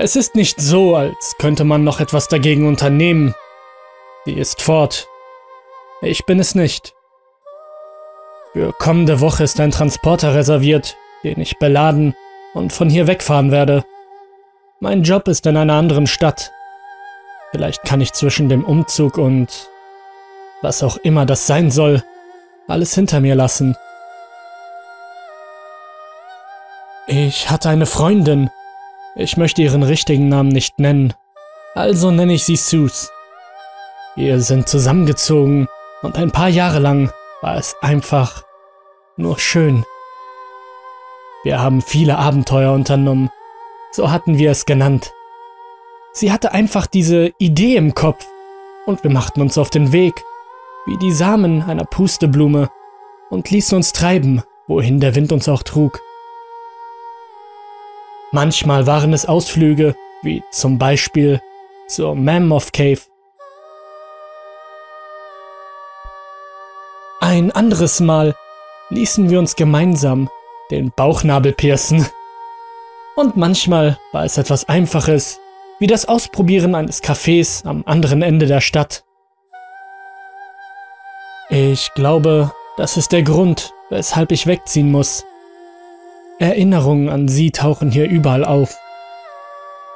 Es 0.00 0.14
ist 0.14 0.36
nicht 0.36 0.60
so, 0.60 0.94
als 0.94 1.34
könnte 1.38 1.64
man 1.64 1.82
noch 1.82 1.98
etwas 1.98 2.28
dagegen 2.28 2.68
unternehmen. 2.68 3.34
Sie 4.24 4.32
ist 4.32 4.62
fort. 4.62 5.08
Ich 6.02 6.24
bin 6.24 6.38
es 6.38 6.54
nicht. 6.54 6.94
Für 8.52 8.72
kommende 8.72 9.20
Woche 9.20 9.42
ist 9.42 9.58
ein 9.58 9.72
Transporter 9.72 10.36
reserviert, 10.36 10.96
den 11.24 11.40
ich 11.40 11.58
beladen 11.58 12.14
und 12.54 12.72
von 12.72 12.88
hier 12.88 13.08
wegfahren 13.08 13.50
werde. 13.50 13.84
Mein 14.78 15.02
Job 15.02 15.26
ist 15.26 15.44
in 15.46 15.56
einer 15.56 15.74
anderen 15.74 16.06
Stadt. 16.06 16.52
Vielleicht 17.50 17.82
kann 17.82 18.00
ich 18.00 18.12
zwischen 18.12 18.48
dem 18.48 18.64
Umzug 18.64 19.18
und 19.18 19.68
was 20.62 20.84
auch 20.84 20.96
immer 20.98 21.26
das 21.26 21.48
sein 21.48 21.72
soll, 21.72 22.04
alles 22.68 22.94
hinter 22.94 23.18
mir 23.18 23.34
lassen. 23.34 23.76
Ich 27.08 27.50
hatte 27.50 27.68
eine 27.68 27.86
Freundin. 27.86 28.48
Ich 29.20 29.36
möchte 29.36 29.62
ihren 29.62 29.82
richtigen 29.82 30.28
Namen 30.28 30.50
nicht 30.50 30.78
nennen, 30.78 31.12
also 31.74 32.12
nenne 32.12 32.34
ich 32.34 32.44
sie 32.44 32.54
Sus. 32.54 33.10
Wir 34.14 34.40
sind 34.40 34.68
zusammengezogen 34.68 35.66
und 36.02 36.16
ein 36.16 36.30
paar 36.30 36.48
Jahre 36.48 36.78
lang 36.78 37.10
war 37.42 37.56
es 37.56 37.74
einfach 37.80 38.44
nur 39.16 39.40
schön. 39.40 39.84
Wir 41.42 41.60
haben 41.60 41.82
viele 41.82 42.16
Abenteuer 42.16 42.72
unternommen, 42.72 43.28
so 43.90 44.12
hatten 44.12 44.38
wir 44.38 44.52
es 44.52 44.66
genannt. 44.66 45.12
Sie 46.12 46.30
hatte 46.30 46.52
einfach 46.52 46.86
diese 46.86 47.32
Idee 47.38 47.74
im 47.74 47.96
Kopf 47.96 48.24
und 48.86 49.02
wir 49.02 49.10
machten 49.10 49.40
uns 49.40 49.58
auf 49.58 49.70
den 49.70 49.90
Weg, 49.90 50.14
wie 50.86 50.96
die 50.98 51.12
Samen 51.12 51.62
einer 51.62 51.84
Pusteblume, 51.84 52.70
und 53.30 53.50
ließen 53.50 53.74
uns 53.74 53.92
treiben, 53.92 54.44
wohin 54.68 55.00
der 55.00 55.16
Wind 55.16 55.32
uns 55.32 55.48
auch 55.48 55.64
trug. 55.64 56.00
Manchmal 58.30 58.86
waren 58.86 59.14
es 59.14 59.24
Ausflüge, 59.24 59.96
wie 60.22 60.42
zum 60.50 60.78
Beispiel 60.78 61.40
zur 61.86 62.14
Mammoth 62.14 62.72
Cave. 62.74 63.00
Ein 67.20 67.50
anderes 67.50 68.00
Mal 68.00 68.34
ließen 68.90 69.30
wir 69.30 69.38
uns 69.38 69.56
gemeinsam 69.56 70.28
den 70.70 70.92
Bauchnabel 70.94 71.52
piercen. 71.52 72.06
Und 73.16 73.36
manchmal 73.36 73.98
war 74.12 74.24
es 74.24 74.36
etwas 74.36 74.68
Einfaches, 74.68 75.40
wie 75.78 75.86
das 75.86 76.06
Ausprobieren 76.06 76.74
eines 76.74 77.02
Cafés 77.02 77.66
am 77.66 77.82
anderen 77.86 78.20
Ende 78.20 78.46
der 78.46 78.60
Stadt. 78.60 79.04
Ich 81.48 81.92
glaube, 81.94 82.52
das 82.76 82.98
ist 82.98 83.12
der 83.12 83.22
Grund, 83.22 83.72
weshalb 83.88 84.32
ich 84.32 84.46
wegziehen 84.46 84.90
muss. 84.90 85.24
Erinnerungen 86.38 87.08
an 87.08 87.28
sie 87.28 87.50
tauchen 87.50 87.90
hier 87.90 88.08
überall 88.08 88.44
auf. 88.44 88.76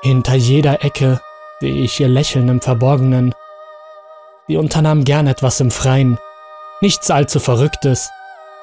Hinter 0.03 0.35
jeder 0.35 0.85
Ecke 0.85 1.21
sehe 1.61 1.75
ich 1.75 2.01
ihr 2.01 2.09
Lächeln 2.09 2.49
im 2.49 2.61
Verborgenen. 2.61 3.35
Sie 4.49 4.57
unternahm 4.57 5.05
gern 5.05 5.29
etwas 5.29 5.61
im 5.61 5.71
Freien. 5.71 6.19
Nichts 6.81 7.11
allzu 7.11 7.39
Verrücktes. 7.39 8.11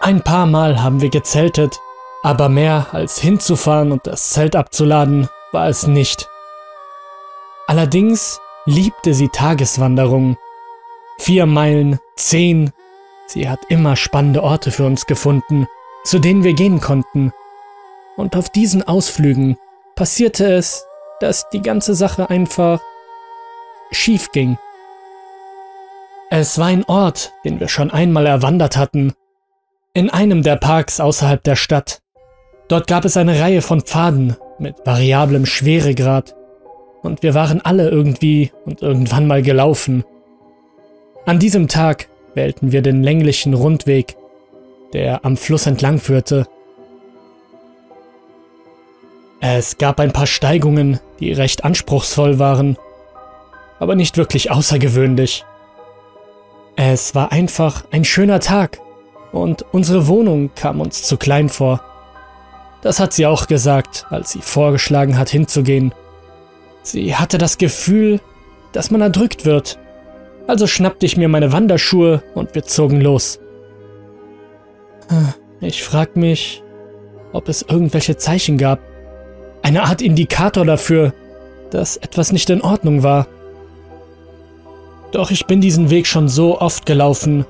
Ein 0.01 0.21
paar 0.21 0.45
Mal 0.45 0.83
haben 0.83 1.01
wir 1.01 1.09
gezeltet, 1.09 1.79
aber 2.21 2.49
mehr 2.49 2.87
als 2.91 3.19
hinzufahren 3.19 3.93
und 3.93 4.05
das 4.05 4.31
Zelt 4.31 4.57
abzuladen 4.57 5.29
war 5.53 5.69
es 5.69 5.87
nicht. 5.87 6.29
Allerdings 7.67 8.41
liebte 8.65 9.13
sie 9.13 9.29
Tageswanderungen. 9.29 10.37
Vier 11.17 11.45
Meilen, 11.45 11.99
zehn. 12.15 12.71
Sie 13.27 13.47
hat 13.47 13.59
immer 13.69 13.95
spannende 13.95 14.43
Orte 14.43 14.71
für 14.71 14.85
uns 14.85 15.05
gefunden, 15.05 15.67
zu 16.03 16.19
denen 16.19 16.43
wir 16.43 16.53
gehen 16.53 16.81
konnten. 16.81 17.31
Und 18.19 18.35
auf 18.35 18.49
diesen 18.49 18.85
Ausflügen 18.85 19.55
passierte 19.95 20.51
es, 20.51 20.85
dass 21.21 21.47
die 21.51 21.61
ganze 21.61 21.95
Sache 21.95 22.29
einfach 22.29 22.81
schief 23.91 24.33
ging. 24.33 24.57
Es 26.29 26.59
war 26.59 26.67
ein 26.67 26.83
Ort, 26.83 27.31
den 27.45 27.61
wir 27.61 27.69
schon 27.69 27.91
einmal 27.91 28.25
erwandert 28.25 28.75
hatten, 28.75 29.13
in 29.93 30.09
einem 30.09 30.43
der 30.43 30.57
Parks 30.57 30.99
außerhalb 30.99 31.41
der 31.45 31.55
Stadt. 31.55 32.01
Dort 32.67 32.87
gab 32.87 33.05
es 33.05 33.15
eine 33.15 33.39
Reihe 33.39 33.61
von 33.61 33.79
Pfaden 33.79 34.35
mit 34.57 34.75
variablem 34.85 35.45
Schweregrad 35.45 36.35
und 37.01 37.23
wir 37.23 37.35
waren 37.35 37.61
alle 37.61 37.87
irgendwie 37.87 38.51
und 38.65 38.81
irgendwann 38.81 39.27
mal 39.27 39.43
gelaufen. 39.43 40.03
An 41.25 41.39
diesem 41.39 41.69
Tag 41.69 42.09
wählten 42.33 42.73
wir 42.73 42.81
den 42.81 43.01
länglichen 43.01 43.53
Rundweg, 43.53 44.17
der 44.91 45.23
am 45.23 45.37
Fluss 45.37 45.67
entlang 45.67 45.99
führte. 45.99 46.47
Es 49.41 49.77
gab 49.77 49.99
ein 49.99 50.11
paar 50.11 50.27
Steigungen, 50.27 50.99
die 51.19 51.31
recht 51.31 51.63
anspruchsvoll 51.63 52.39
waren, 52.39 52.77
aber 53.79 53.95
nicht 53.95 54.17
wirklich 54.17 54.51
außergewöhnlich. 54.51 55.45
Es 56.75 57.15
war 57.15 57.31
einfach 57.31 57.85
ein 57.91 58.03
schöner 58.03 58.39
Tag 58.39 58.79
und 59.31 59.65
unsere 59.71 60.07
Wohnung 60.07 60.51
kam 60.55 60.81
uns 60.81 61.03
zu 61.03 61.17
klein 61.17 61.49
vor. 61.49 61.81
Das 62.81 62.99
hat 62.99 63.13
sie 63.13 63.25
auch 63.25 63.47
gesagt, 63.47 64.05
als 64.09 64.31
sie 64.31 64.41
vorgeschlagen 64.41 65.17
hat, 65.17 65.29
hinzugehen. 65.29 65.93
Sie 66.81 67.15
hatte 67.15 67.37
das 67.37 67.57
Gefühl, 67.57 68.21
dass 68.71 68.91
man 68.91 69.01
erdrückt 69.01 69.45
wird. 69.45 69.79
Also 70.47 70.67
schnappte 70.67 71.05
ich 71.05 71.17
mir 71.17 71.27
meine 71.27 71.51
Wanderschuhe 71.51 72.23
und 72.33 72.55
wir 72.55 72.63
zogen 72.63 73.01
los. 73.01 73.39
Ich 75.61 75.83
frag 75.83 76.15
mich, 76.15 76.63
ob 77.33 77.49
es 77.49 77.61
irgendwelche 77.61 78.17
Zeichen 78.17 78.57
gab. 78.57 78.79
Eine 79.61 79.83
Art 79.83 80.01
Indikator 80.01 80.65
dafür, 80.65 81.13
dass 81.71 81.97
etwas 81.97 82.31
nicht 82.31 82.49
in 82.49 82.61
Ordnung 82.61 83.03
war. 83.03 83.27
Doch 85.11 85.31
ich 85.31 85.45
bin 85.45 85.61
diesen 85.61 85.89
Weg 85.89 86.07
schon 86.07 86.29
so 86.29 86.59
oft 86.59 86.85
gelaufen, 86.85 87.45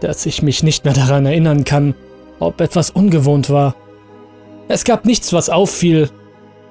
dass 0.00 0.26
ich 0.26 0.42
mich 0.42 0.62
nicht 0.62 0.84
mehr 0.84 0.94
daran 0.94 1.26
erinnern 1.26 1.64
kann, 1.64 1.94
ob 2.38 2.60
etwas 2.60 2.90
ungewohnt 2.90 3.50
war. 3.50 3.74
Es 4.68 4.84
gab 4.84 5.04
nichts, 5.04 5.32
was 5.32 5.50
auffiel, 5.50 6.10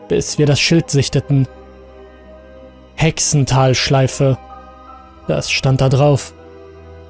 bis 0.07 0.37
wir 0.37 0.45
das 0.45 0.59
Schild 0.59 0.89
sichteten. 0.89 1.47
Hexentalschleife. 2.95 4.37
Das 5.27 5.49
stand 5.49 5.81
da 5.81 5.89
drauf. 5.89 6.33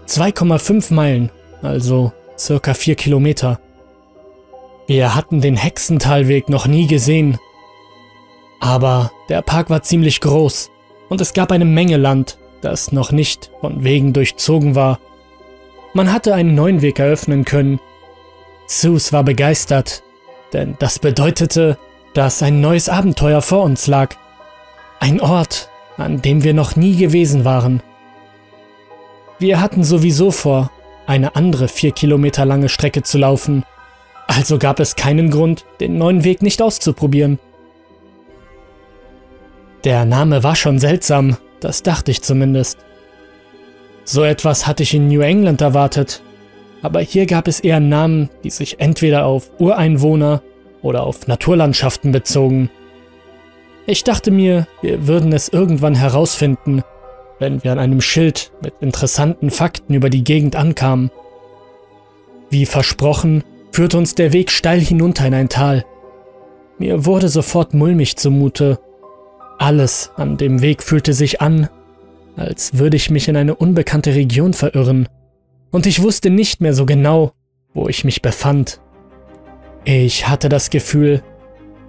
2,5 0.08 0.94
Meilen, 0.94 1.32
also 1.62 2.12
circa 2.38 2.74
4 2.74 2.96
Kilometer. 2.96 3.60
Wir 4.88 5.16
hatten 5.16 5.42
den 5.42 5.56
Hexentalweg 5.56 6.50
noch 6.50 6.68
nie 6.68 6.88
gesehen. 6.88 7.38
Aber 8.62 9.12
der 9.28 9.42
Park 9.42 9.70
war 9.70 9.82
ziemlich 9.82 10.22
groß 10.22 10.72
und 11.10 11.20
es 11.20 11.34
gab 11.34 11.52
eine 11.52 11.66
Menge 11.66 11.98
Land, 11.98 12.38
das 12.62 12.92
noch 12.92 13.12
nicht 13.12 13.52
von 13.60 13.84
Wegen 13.84 14.14
durchzogen 14.14 14.76
war. 14.76 15.00
Man 15.94 16.14
hatte 16.14 16.36
einen 16.36 16.56
neuen 16.56 16.82
Weg 16.82 17.00
eröffnen 17.00 17.44
können. 17.44 17.80
Sus 18.68 19.12
war 19.12 19.24
begeistert, 19.24 20.04
denn 20.54 20.76
das 20.80 21.00
bedeutete, 21.00 21.78
dass 22.14 22.44
ein 22.44 22.62
neues 22.62 22.88
Abenteuer 22.88 23.42
vor 23.42 23.64
uns 23.64 23.88
lag. 23.88 24.16
Ein 25.00 25.20
Ort, 25.20 25.70
an 25.98 26.22
dem 26.22 26.44
wir 26.44 26.54
noch 26.54 26.76
nie 26.76 26.96
gewesen 26.96 27.44
waren. 27.44 27.82
Wir 29.40 29.60
hatten 29.60 29.84
sowieso 29.84 30.30
vor, 30.30 30.70
eine 31.08 31.36
andere 31.36 31.68
vier 31.68 31.92
Kilometer 31.92 32.46
lange 32.46 32.70
Strecke 32.70 33.02
zu 33.02 33.18
laufen, 33.18 33.66
also 34.28 34.60
gab 34.60 34.80
es 34.80 34.96
keinen 34.96 35.32
Grund, 35.32 35.66
den 35.80 35.98
neuen 35.98 36.24
Weg 36.24 36.44
nicht 36.44 36.62
auszuprobieren. 36.62 37.40
Der 39.84 40.06
Name 40.06 40.44
war 40.44 40.56
schon 40.56 40.78
seltsam, 40.78 41.38
das 41.60 41.82
dachte 41.82 42.12
ich 42.12 42.22
zumindest. 42.22 42.78
So 44.04 44.24
etwas 44.24 44.68
hatte 44.68 44.84
ich 44.84 44.94
in 44.94 45.08
New 45.08 45.22
England 45.22 45.62
erwartet, 45.62 46.22
aber 46.82 47.02
hier 47.02 47.26
gab 47.26 47.48
es 47.48 47.60
eher 47.60 47.80
Namen, 47.80 48.30
die 48.44 48.50
sich 48.50 48.80
entweder 48.80 49.26
auf 49.26 49.52
Ureinwohner 49.60 50.42
oder 50.82 51.04
auf 51.04 51.28
Naturlandschaften 51.28 52.12
bezogen. 52.12 52.70
Ich 53.86 54.04
dachte 54.04 54.32
mir, 54.32 54.68
wir 54.82 55.08
würden 55.08 55.34
es 55.34 55.50
irgendwann 55.50 55.96
herausfinden, 55.96 56.84
wenn 57.40 57.64
wir 57.64 57.72
an 57.72 57.80
einem 57.80 58.02
Schild 58.02 58.52
mit 58.62 58.74
interessanten 58.82 59.50
Fakten 59.50 59.94
über 59.96 60.10
die 60.10 60.24
Gegend 60.24 60.56
ankamen. 60.56 61.10
Wie 62.52 62.66
versprochen, 62.66 63.44
führte 63.72 63.98
uns 63.98 64.14
der 64.14 64.34
Weg 64.34 64.52
steil 64.52 64.80
hinunter 64.80 65.26
in 65.26 65.34
ein 65.34 65.50
Tal. 65.50 65.86
Mir 66.78 67.06
wurde 67.06 67.30
sofort 67.30 67.74
mulmig 67.74 68.18
zumute. 68.18 68.80
Alles 69.62 70.12
an 70.16 70.38
dem 70.38 70.62
Weg 70.62 70.82
fühlte 70.82 71.14
sich 71.14 71.40
an, 71.40 71.70
als 72.36 72.80
würde 72.80 72.98
ich 72.98 73.12
mich 73.12 73.28
in 73.28 73.36
eine 73.36 73.54
unbekannte 73.54 74.16
Region 74.16 74.54
verirren, 74.54 75.08
und 75.70 75.86
ich 75.86 76.02
wusste 76.02 76.32
nicht 76.32 76.62
mehr 76.62 76.74
so 76.74 76.88
genau, 76.88 77.34
wo 77.76 77.88
ich 77.88 78.04
mich 78.04 78.24
befand. 78.24 78.82
Ich 79.84 80.28
hatte 80.28 80.50
das 80.50 80.72
Gefühl, 80.72 81.22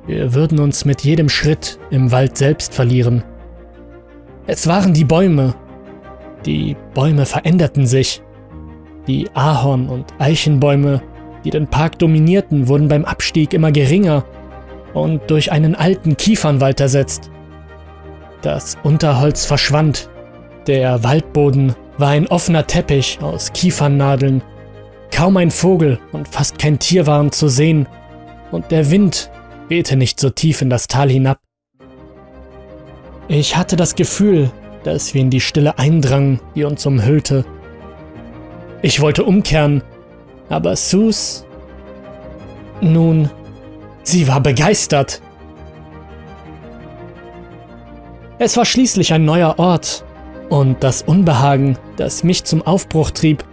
wir 0.06 0.34
würden 0.34 0.60
uns 0.60 0.84
mit 0.84 1.02
jedem 1.02 1.30
Schritt 1.30 1.78
im 1.90 2.12
Wald 2.12 2.36
selbst 2.36 2.74
verlieren. 2.74 3.24
Es 4.46 4.66
waren 4.66 4.92
die 4.92 5.04
Bäume. 5.04 5.54
Die 6.44 6.76
Bäume 6.92 7.24
veränderten 7.24 7.86
sich. 7.86 8.22
Die 9.06 9.30
Ahorn- 9.34 9.88
und 9.88 10.12
Eichenbäume, 10.18 11.00
die 11.42 11.50
den 11.50 11.68
Park 11.68 11.98
dominierten, 11.98 12.68
wurden 12.68 12.88
beim 12.88 13.06
Abstieg 13.06 13.54
immer 13.54 13.72
geringer 13.72 14.26
und 14.92 15.22
durch 15.30 15.50
einen 15.50 15.74
alten 15.74 16.18
Kiefernwald 16.18 16.78
ersetzt, 16.78 17.30
Das 18.42 18.76
Unterholz 18.82 19.46
verschwand. 19.46 20.10
Der 20.66 21.04
Waldboden 21.04 21.74
war 21.96 22.08
ein 22.10 22.26
offener 22.26 22.66
Teppich 22.66 23.18
aus 23.22 23.52
Kiefernadeln. 23.52 24.42
Kaum 25.12 25.36
ein 25.36 25.50
Vogel 25.50 26.00
und 26.10 26.26
fast 26.26 26.58
kein 26.58 26.78
Tier 26.78 27.06
waren 27.06 27.30
zu 27.30 27.48
sehen, 27.48 27.86
und 28.50 28.70
der 28.70 28.90
Wind 28.90 29.30
wehte 29.68 29.96
nicht 29.96 30.20
so 30.20 30.28
tief 30.30 30.60
in 30.60 30.70
das 30.70 30.88
Tal 30.88 31.08
hinab. 31.08 31.38
Ich 33.28 33.56
hatte 33.56 33.76
das 33.76 33.94
Gefühl, 33.94 34.50
dass 34.84 35.14
wir 35.14 35.20
in 35.20 35.30
die 35.30 35.40
Stille 35.40 35.78
eindrangen, 35.78 36.40
die 36.54 36.64
uns 36.64 36.84
umhüllte. 36.84 37.44
Ich 38.82 39.00
wollte 39.00 39.24
umkehren, 39.24 39.82
aber 40.48 40.76
Sus... 40.76 41.46
Nun, 42.80 43.30
sie 44.02 44.26
war 44.26 44.40
begeistert. 44.40 45.22
Es 48.44 48.56
war 48.56 48.64
schließlich 48.64 49.12
ein 49.12 49.24
neuer 49.24 49.60
Ort, 49.60 50.04
und 50.48 50.82
das 50.82 51.02
Unbehagen, 51.02 51.78
das 51.94 52.24
mich 52.24 52.42
zum 52.42 52.60
Aufbruch 52.60 53.12
trieb, 53.12 53.44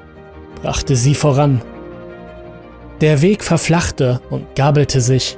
brachte 0.64 0.96
sie 0.96 1.14
voran. 1.14 1.62
Der 3.00 3.22
Weg 3.22 3.44
verflachte 3.44 4.20
und 4.32 4.56
gabelte 4.56 5.00
sich. 5.00 5.38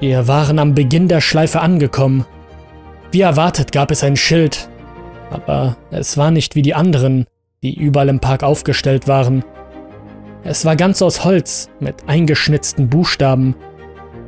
Wir 0.00 0.26
waren 0.26 0.58
am 0.58 0.74
Beginn 0.74 1.06
der 1.06 1.20
Schleife 1.20 1.60
angekommen. 1.60 2.24
Wie 3.12 3.20
erwartet 3.20 3.72
gab 3.72 3.90
es 3.90 4.02
ein 4.02 4.16
Schild, 4.16 4.70
aber 5.28 5.76
es 5.90 6.16
war 6.16 6.30
nicht 6.30 6.54
wie 6.54 6.62
die 6.62 6.74
anderen, 6.74 7.26
die 7.62 7.78
überall 7.78 8.08
im 8.08 8.20
Park 8.20 8.42
aufgestellt 8.42 9.06
waren. 9.06 9.44
Es 10.44 10.64
war 10.64 10.76
ganz 10.76 11.02
aus 11.02 11.26
Holz 11.26 11.68
mit 11.78 12.08
eingeschnitzten 12.08 12.88
Buchstaben, 12.88 13.54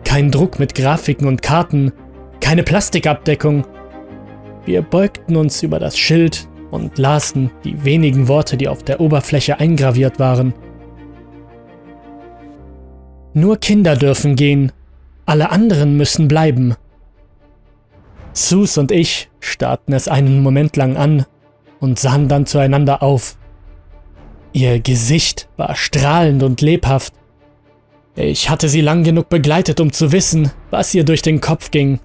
kein 0.05 0.31
Druck 0.31 0.59
mit 0.59 0.75
Grafiken 0.75 1.27
und 1.27 1.41
Karten, 1.41 1.93
keine 2.41 2.63
Plastikabdeckung. 2.63 3.65
Wir 4.65 4.83
beugten 4.83 5.37
uns 5.37 5.63
über 5.63 5.79
das 5.79 5.99
Schild 5.99 6.49
und 6.71 6.99
lasen 6.99 7.51
die 7.65 7.85
wenigen 7.85 8.29
Worte, 8.29 8.57
die 8.57 8.69
auf 8.69 8.83
der 8.83 9.01
Oberfläche 9.01 9.59
eingraviert 9.59 10.19
waren. 10.19 10.55
Nur 13.35 13.57
Kinder 13.59 13.97
dürfen 13.97 14.37
gehen, 14.37 14.73
alle 15.27 15.51
anderen 15.51 15.97
müssen 15.97 16.29
bleiben. 16.29 16.77
Sus 18.33 18.79
und 18.79 18.91
ich 18.91 19.31
starrten 19.41 19.95
es 19.95 20.09
einen 20.09 20.43
Moment 20.43 20.77
lang 20.77 20.97
an 20.97 21.27
und 21.81 21.99
sahen 21.99 22.29
dann 22.29 22.47
zueinander 22.47 23.03
auf. 23.03 23.37
Ihr 24.53 24.81
Gesicht 24.81 25.49
war 25.57 25.75
strahlend 25.75 26.43
und 26.43 26.61
lebhaft. 26.61 27.15
Ich 28.15 28.51
hatte 28.51 28.69
sie 28.69 28.83
lang 28.83 29.05
genug 29.05 29.29
begleitet, 29.29 29.81
um 29.81 29.93
zu 29.93 30.13
wissen, 30.13 30.51
was 30.71 30.95
ihr 30.95 31.05
durch 31.05 31.23
den 31.23 31.41
Kopf 31.41 31.71
ging. 31.71 32.01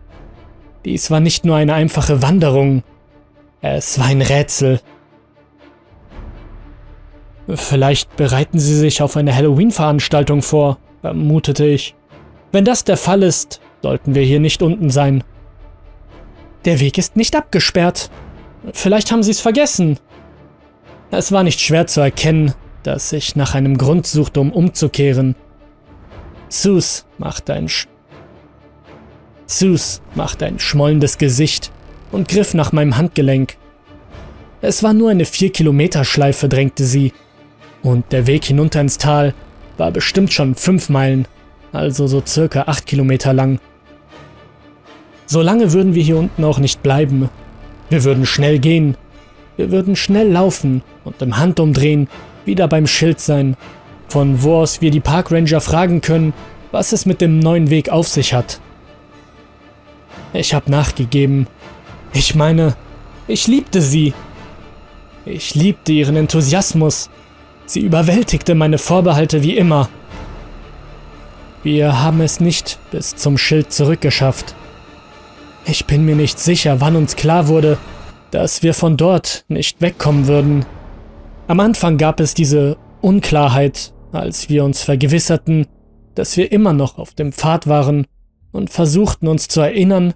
Dies 0.88 1.12
war 1.12 1.20
nicht 1.20 1.44
nur 1.44 1.58
eine 1.58 1.74
einfache 1.74 2.22
Wanderung, 2.22 2.82
es 3.60 4.00
war 4.00 4.06
ein 4.06 4.22
Rätsel. 4.22 4.80
Vielleicht 7.54 8.16
bereiten 8.16 8.58
sie 8.58 8.74
sich 8.74 9.02
auf 9.02 9.18
eine 9.18 9.36
Halloween-Veranstaltung 9.36 10.42
vor, 10.42 10.78
vermutete 11.02 11.66
ich. 11.66 11.94
Wenn 12.54 12.64
das 12.64 12.86
der 12.86 12.96
Fall 12.96 13.24
ist, 13.24 13.60
sollten 13.82 14.16
wir 14.16 14.22
hier 14.22 14.40
nicht 14.40 14.62
unten 14.62 14.90
sein. 14.90 15.26
Der 16.64 16.80
Weg 16.80 16.98
ist 16.98 17.18
nicht 17.18 17.36
abgesperrt. 17.36 18.10
Vielleicht 18.72 19.12
haben 19.12 19.24
sie 19.24 19.32
es 19.32 19.42
vergessen, 19.42 20.00
es 21.12 21.34
war 21.34 21.44
nicht 21.44 21.60
schwer 21.60 21.88
zu 21.88 22.00
erkennen, 22.00 22.54
dass 22.84 23.12
ich 23.12 23.36
nach 23.36 23.56
einem 23.56 23.78
Grund 23.78 24.08
suchte, 24.08 24.40
um 24.40 24.54
umzukehren. 24.54 25.36
Sus 26.48 27.06
machte 27.18 27.54
ein 27.54 27.68
Sch 27.68 27.90
Sus 29.48 30.02
machte 30.14 30.46
ein 30.46 30.60
schmollendes 30.60 31.18
Gesicht 31.18 31.72
und 32.12 32.28
griff 32.28 32.54
nach 32.54 32.72
meinem 32.72 32.98
Handgelenk. 32.98 33.58
Es 34.62 34.84
war 34.84 34.94
nur 34.94 35.10
eine 35.10 35.24
4-Kilometer-Schleife, 35.24 36.48
drängte 36.50 36.86
sie, 36.86 37.14
und 37.82 38.12
der 38.12 38.28
Weg 38.28 38.46
hinunter 38.46 38.82
ins 38.82 38.98
Tal 38.98 39.34
war 39.78 39.92
bestimmt 39.92 40.34
schon 40.34 40.54
5 40.54 40.90
Meilen, 40.90 41.28
also 41.72 42.08
so 42.08 42.22
circa 42.26 42.64
8 42.64 42.86
Kilometer 42.86 43.34
lang. 43.34 43.60
So 45.26 45.42
lange 45.42 45.74
würden 45.74 45.96
wir 45.96 46.04
hier 46.04 46.18
unten 46.18 46.44
auch 46.44 46.60
nicht 46.60 46.84
bleiben. 46.84 47.30
Wir 47.90 48.04
würden 48.04 48.26
schnell 48.26 48.60
gehen 48.60 48.98
wir 49.58 49.72
würden 49.72 49.96
schnell 49.96 50.30
laufen 50.30 50.84
und 51.04 51.22
im 51.22 51.38
Handumdrehen 51.38 52.08
wieder 52.46 52.68
beim 52.68 52.86
Schild 52.86 53.20
sein, 53.20 53.58
von 54.08 54.44
wo 54.44 54.58
aus 54.58 54.82
wir 54.82 54.92
die 54.92 55.00
Parkranger 55.00 55.60
fragen 55.60 56.02
können, 56.02 56.34
was 56.72 56.94
es 56.94 57.08
mit 57.08 57.22
dem 57.22 57.40
neuen 57.40 57.72
Weg 57.72 57.90
auf 57.90 58.08
sich 58.08 58.34
hat. 58.34 58.62
Ich 60.34 60.54
habe 60.54 60.70
nachgegeben. 60.70 61.48
Ich 62.14 62.36
meine, 62.36 62.76
ich 63.28 63.48
liebte 63.48 63.82
sie. 63.82 64.14
Ich 65.26 65.56
liebte 65.56 65.92
ihren 65.92 66.16
Enthusiasmus. 66.16 67.10
Sie 67.66 67.82
überwältigte 67.82 68.56
meine 68.56 68.78
Vorbehalte 68.78 69.44
wie 69.44 69.58
immer. 69.58 69.90
Wir 71.64 72.02
haben 72.02 72.22
es 72.22 72.40
nicht 72.40 72.80
bis 72.92 73.16
zum 73.16 73.38
Schild 73.38 73.74
zurückgeschafft. 73.74 74.56
Ich 75.66 75.86
bin 75.86 76.06
mir 76.06 76.16
nicht 76.16 76.40
sicher, 76.40 76.80
wann 76.80 76.96
uns 76.96 77.18
klar 77.18 77.50
wurde, 77.50 77.78
dass 78.32 78.64
wir 78.64 78.74
von 78.74 78.96
dort 78.96 79.44
nicht 79.50 79.82
wegkommen 79.82 80.28
würden. 80.28 80.66
Am 81.48 81.60
Anfang 81.60 81.98
gab 81.98 82.22
es 82.22 82.34
diese 82.34 82.78
Unklarheit, 83.02 83.94
als 84.14 84.50
wir 84.50 84.64
uns 84.64 84.82
vergewisserten, 84.82 85.68
dass 86.16 86.38
wir 86.38 86.52
immer 86.52 86.72
noch 86.72 86.98
auf 86.98 87.14
dem 87.14 87.34
Pfad 87.34 87.68
waren 87.68 88.08
und 88.52 88.70
versuchten 88.70 89.28
uns 89.28 89.48
zu 89.48 89.62
erinnern, 89.62 90.14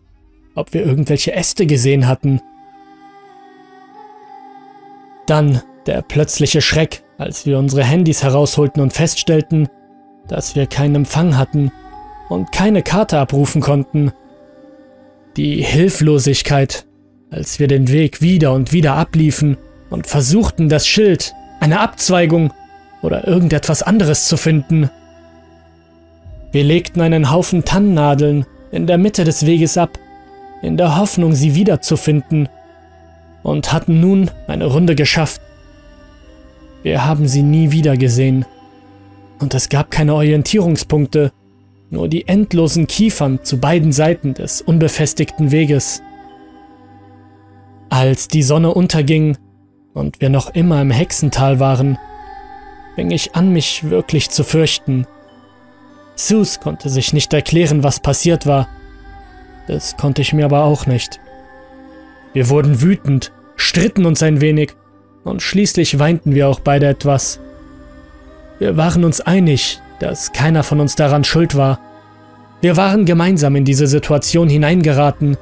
ob 0.55 0.73
wir 0.73 0.85
irgendwelche 0.85 1.33
Äste 1.33 1.65
gesehen 1.65 2.07
hatten. 2.07 2.41
Dann 5.25 5.61
der 5.85 6.01
plötzliche 6.01 6.61
Schreck, 6.61 7.03
als 7.17 7.45
wir 7.45 7.57
unsere 7.57 7.83
Handys 7.83 8.23
herausholten 8.23 8.81
und 8.81 8.93
feststellten, 8.93 9.67
dass 10.27 10.55
wir 10.55 10.67
keinen 10.67 10.95
Empfang 10.95 11.37
hatten 11.37 11.71
und 12.29 12.51
keine 12.51 12.83
Karte 12.83 13.19
abrufen 13.19 13.61
konnten. 13.61 14.11
Die 15.37 15.63
Hilflosigkeit, 15.63 16.85
als 17.29 17.59
wir 17.59 17.67
den 17.67 17.89
Weg 17.89 18.21
wieder 18.21 18.53
und 18.53 18.73
wieder 18.73 18.95
abliefen 18.95 19.57
und 19.89 20.07
versuchten, 20.07 20.69
das 20.69 20.87
Schild, 20.87 21.33
eine 21.59 21.79
Abzweigung 21.79 22.53
oder 23.01 23.27
irgendetwas 23.27 23.83
anderes 23.83 24.27
zu 24.27 24.37
finden. 24.37 24.89
Wir 26.51 26.63
legten 26.63 27.01
einen 27.01 27.31
Haufen 27.31 27.63
Tannennadeln 27.63 28.45
in 28.71 28.87
der 28.87 28.97
Mitte 28.97 29.23
des 29.23 29.45
Weges 29.45 29.77
ab, 29.77 29.97
in 30.61 30.77
der 30.77 30.97
Hoffnung, 30.97 31.33
sie 31.33 31.55
wiederzufinden, 31.55 32.49
und 33.43 33.73
hatten 33.73 33.99
nun 33.99 34.29
eine 34.47 34.65
Runde 34.65 34.95
geschafft. 34.95 35.41
Wir 36.83 37.05
haben 37.05 37.27
sie 37.27 37.41
nie 37.41 37.71
wieder 37.71 37.95
gesehen, 37.97 38.45
und 39.39 39.53
es 39.53 39.69
gab 39.69 39.91
keine 39.91 40.13
Orientierungspunkte, 40.13 41.31
nur 41.89 42.07
die 42.07 42.27
endlosen 42.27 42.87
Kiefern 42.87 43.39
zu 43.43 43.59
beiden 43.59 43.91
Seiten 43.91 44.33
des 44.33 44.61
unbefestigten 44.61 45.51
Weges. 45.51 46.01
Als 47.89 48.27
die 48.27 48.43
Sonne 48.43 48.73
unterging 48.73 49.37
und 49.93 50.21
wir 50.21 50.29
noch 50.29 50.53
immer 50.53 50.81
im 50.81 50.91
Hexental 50.91 51.59
waren, 51.59 51.97
fing 52.95 53.11
ich 53.11 53.35
an, 53.35 53.51
mich 53.51 53.89
wirklich 53.89 54.29
zu 54.29 54.43
fürchten. 54.43 55.07
Sus 56.27 56.59
konnte 56.59 56.89
sich 56.89 57.13
nicht 57.13 57.33
erklären, 57.33 57.83
was 57.83 57.99
passiert 57.99 58.45
war. 58.45 58.67
Das 59.67 59.97
konnte 59.97 60.21
ich 60.21 60.33
mir 60.33 60.45
aber 60.45 60.63
auch 60.63 60.85
nicht. 60.85 61.19
Wir 62.33 62.49
wurden 62.49 62.81
wütend, 62.81 63.31
stritten 63.55 64.05
uns 64.05 64.23
ein 64.23 64.41
wenig 64.41 64.73
und 65.23 65.41
schließlich 65.41 65.99
weinten 65.99 66.33
wir 66.33 66.47
auch 66.47 66.59
beide 66.59 66.87
etwas. 66.87 67.39
Wir 68.59 68.77
waren 68.77 69.03
uns 69.03 69.21
einig, 69.21 69.81
dass 69.99 70.33
keiner 70.33 70.63
von 70.63 70.79
uns 70.79 70.95
daran 70.95 71.23
schuld 71.23 71.55
war. 71.55 71.79
Wir 72.61 72.77
waren 72.77 73.05
gemeinsam 73.05 73.55
in 73.55 73.65
diese 73.65 73.87
Situation 73.87 74.49
hineingeraten 74.49 75.37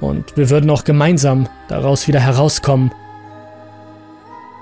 und 0.00 0.36
wir 0.36 0.50
würden 0.50 0.70
auch 0.70 0.84
gemeinsam 0.84 1.48
daraus 1.68 2.08
wieder 2.08 2.20
herauskommen. 2.20 2.90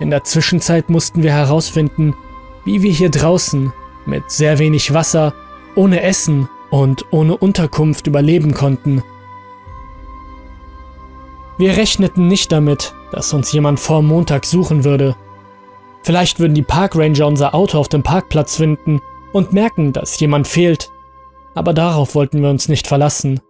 In 0.00 0.10
der 0.10 0.24
Zwischenzeit 0.24 0.90
mussten 0.90 1.22
wir 1.22 1.32
herausfinden, 1.32 2.14
wie 2.64 2.82
wir 2.82 2.92
hier 2.92 3.10
draußen 3.10 3.72
mit 4.06 4.30
sehr 4.30 4.58
wenig 4.58 4.92
Wasser, 4.92 5.32
ohne 5.76 6.02
Essen 6.02 6.48
und 6.70 7.06
ohne 7.12 7.36
Unterkunft 7.36 8.06
überleben 8.06 8.54
konnten. 8.54 9.02
Wir 11.58 11.76
rechneten 11.76 12.28
nicht 12.28 12.50
damit, 12.50 12.94
dass 13.12 13.32
uns 13.32 13.52
jemand 13.52 13.78
vor 13.78 14.02
Montag 14.02 14.44
suchen 14.46 14.84
würde. 14.84 15.14
Vielleicht 16.02 16.40
würden 16.40 16.54
die 16.54 16.62
Parkranger 16.62 17.26
unser 17.26 17.54
Auto 17.54 17.78
auf 17.78 17.88
dem 17.88 18.02
Parkplatz 18.02 18.56
finden 18.56 19.00
und 19.32 19.52
merken, 19.52 19.92
dass 19.92 20.18
jemand 20.18 20.48
fehlt. 20.48 20.90
Aber 21.54 21.74
darauf 21.74 22.14
wollten 22.14 22.42
wir 22.42 22.50
uns 22.50 22.68
nicht 22.68 22.86
verlassen. 22.86 23.40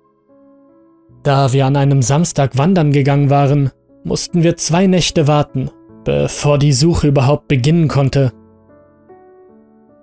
Da 1.23 1.53
wir 1.53 1.67
an 1.67 1.77
einem 1.77 2.03
Samstag 2.03 2.59
wandern 2.59 2.91
gegangen 2.91 3.31
waren, 3.31 3.71
mussten 4.05 4.43
wir 4.43 4.57
zwei 4.57 4.89
Nächte 4.89 5.29
warten, 5.29 5.71
bevor 6.05 6.59
die 6.59 6.73
Suche 6.73 7.09
überhaupt 7.09 7.47
beginnen 7.47 7.87
konnte. 7.87 8.33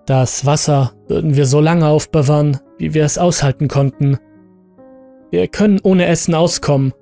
Das 0.10 0.44
Wasser 0.44 0.94
würden 1.08 1.36
wir 1.36 1.46
so 1.46 1.60
lange 1.60 1.86
aufbewahren, 1.86 2.58
wie 2.80 2.96
wir 2.96 3.06
es 3.06 3.20
aushalten 3.20 3.68
konnten. 3.68 4.18
Wir 5.30 5.48
können 5.48 5.80
ohne 5.84 6.08
Essen 6.08 6.34
auskommen, 6.34 6.94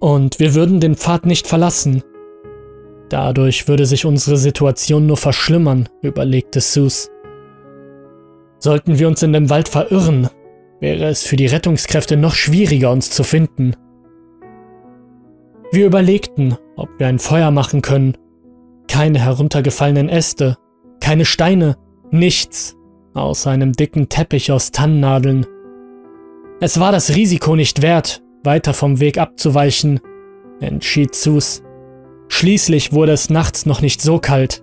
Und 0.00 0.40
wir 0.40 0.56
würden 0.56 0.80
den 0.80 0.96
Pfad 0.96 1.24
nicht 1.24 1.46
verlassen. 1.46 2.02
Dadurch 3.10 3.68
würde 3.68 3.86
sich 3.86 4.06
unsere 4.06 4.38
Situation 4.38 5.06
nur 5.06 5.18
verschlimmern, 5.18 5.88
überlegte 6.02 6.60
Sus. 6.60 7.12
Sollten 8.58 8.98
wir 8.98 9.06
uns 9.06 9.22
in 9.22 9.32
dem 9.32 9.48
Wald 9.48 9.68
verirren, 9.68 10.28
wäre 10.80 11.04
es 11.04 11.22
für 11.22 11.36
die 11.36 11.46
Rettungskräfte 11.46 12.16
noch 12.16 12.34
schwieriger, 12.34 12.90
uns 12.90 13.10
zu 13.10 13.22
finden. 13.22 13.76
Wir 15.70 15.86
überlegten, 15.86 16.56
ob 16.74 16.88
wir 16.98 17.06
ein 17.06 17.20
Feuer 17.20 17.52
machen 17.52 17.82
können. 17.82 18.16
Keine 18.88 19.20
heruntergefallenen 19.20 20.08
Äste, 20.08 20.56
keine 20.98 21.24
Steine, 21.24 21.76
nichts, 22.12 22.76
außer 23.14 23.50
einem 23.50 23.72
dicken 23.72 24.08
Teppich 24.08 24.52
aus 24.52 24.70
Tannennadeln. 24.70 25.46
Es 26.60 26.78
war 26.78 26.92
das 26.92 27.14
Risiko 27.14 27.56
nicht 27.56 27.82
wert, 27.82 28.22
weiter 28.44 28.74
vom 28.74 29.00
Weg 29.00 29.18
abzuweichen, 29.18 30.00
entschied 30.60 31.14
Sus. 31.14 31.62
Schließlich 32.28 32.92
wurde 32.92 33.12
es 33.12 33.30
nachts 33.30 33.66
noch 33.66 33.80
nicht 33.80 34.02
so 34.02 34.18
kalt. 34.18 34.62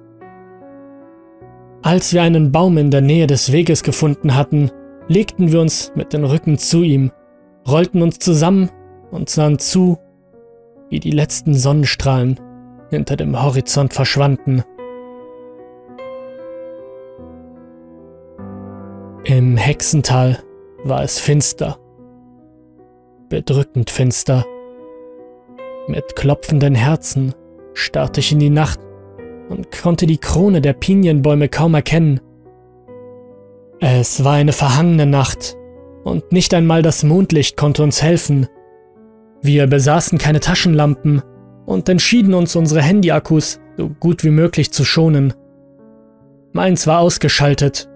Als 1.81 2.13
wir 2.13 2.21
einen 2.21 2.51
Baum 2.51 2.77
in 2.77 2.91
der 2.91 3.01
Nähe 3.01 3.27
des 3.27 3.51
Weges 3.51 3.83
gefunden 3.83 4.35
hatten, 4.35 4.71
legten 5.07 5.51
wir 5.51 5.61
uns 5.61 5.91
mit 5.95 6.13
den 6.13 6.23
Rücken 6.23 6.57
zu 6.57 6.83
ihm, 6.83 7.11
rollten 7.67 8.01
uns 8.01 8.19
zusammen 8.19 8.69
und 9.11 9.29
sahen 9.29 9.59
zu, 9.59 9.97
wie 10.89 10.99
die 10.99 11.11
letzten 11.11 11.53
Sonnenstrahlen 11.53 12.39
hinter 12.89 13.15
dem 13.15 13.41
Horizont 13.41 13.93
verschwanden. 13.93 14.63
Im 19.29 19.57
Hexental 19.57 20.39
war 20.85 21.03
es 21.03 21.19
finster, 21.19 21.77
bedrückend 23.27 23.89
finster. 23.89 24.45
Mit 25.89 26.15
klopfenden 26.15 26.75
Herzen 26.75 27.35
starrte 27.73 28.21
ich 28.21 28.31
in 28.31 28.39
die 28.39 28.49
Nacht 28.49 28.79
und 29.49 29.69
konnte 29.73 30.07
die 30.07 30.17
Krone 30.17 30.61
der 30.61 30.71
Pinienbäume 30.71 31.49
kaum 31.49 31.75
erkennen. 31.75 32.21
Es 33.81 34.23
war 34.23 34.35
eine 34.35 34.53
verhangene 34.53 35.05
Nacht, 35.05 35.57
und 36.05 36.31
nicht 36.31 36.53
einmal 36.53 36.81
das 36.81 37.03
Mondlicht 37.03 37.57
konnte 37.57 37.83
uns 37.83 38.01
helfen. 38.01 38.47
Wir 39.41 39.67
besaßen 39.67 40.19
keine 40.19 40.39
Taschenlampen 40.39 41.21
und 41.65 41.89
entschieden 41.89 42.33
uns, 42.33 42.55
unsere 42.55 42.81
Handyakkus 42.81 43.59
so 43.75 43.89
gut 43.89 44.23
wie 44.23 44.29
möglich 44.29 44.71
zu 44.71 44.85
schonen. 44.85 45.33
Meins 46.53 46.87
war 46.87 46.99
ausgeschaltet. 47.01 47.89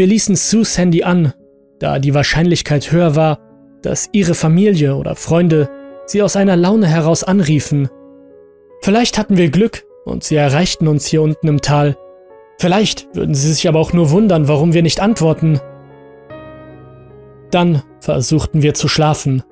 Wir 0.00 0.06
ließen 0.06 0.34
Sues 0.34 0.78
Handy 0.78 1.02
an, 1.02 1.34
da 1.78 1.98
die 1.98 2.14
Wahrscheinlichkeit 2.14 2.90
höher 2.90 3.16
war, 3.16 3.38
dass 3.82 4.08
ihre 4.12 4.32
Familie 4.32 4.96
oder 4.96 5.14
Freunde 5.14 5.68
sie 6.06 6.22
aus 6.22 6.36
einer 6.36 6.56
Laune 6.56 6.86
heraus 6.86 7.22
anriefen. 7.22 7.90
Vielleicht 8.80 9.18
hatten 9.18 9.36
wir 9.36 9.50
Glück 9.50 9.84
und 10.06 10.24
sie 10.24 10.36
erreichten 10.36 10.88
uns 10.88 11.04
hier 11.06 11.20
unten 11.20 11.48
im 11.48 11.60
Tal 11.60 11.98
Vielleicht 12.58 13.14
würden 13.14 13.34
sie 13.34 13.52
sich 13.52 13.68
aber 13.68 13.78
auch 13.78 13.92
nur 13.92 14.10
wundern, 14.10 14.48
warum 14.48 14.72
wir 14.72 14.82
nicht 14.82 15.00
antworten. 15.00 15.60
Dann 17.50 17.82
versuchten 18.00 18.62
wir 18.62 18.72
zu 18.72 18.88
schlafen. 18.88 19.42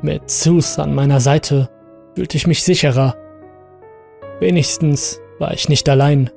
Mit 0.00 0.30
Sus 0.30 0.78
an 0.78 0.94
meiner 0.94 1.20
Seite 1.20 1.68
fühlte 2.14 2.38
ich 2.38 2.46
mich 2.46 2.62
sicherer. 2.62 3.16
Wenigstens 4.40 5.20
war 5.38 5.52
ich 5.52 5.68
nicht 5.68 5.90
allein. 5.90 6.30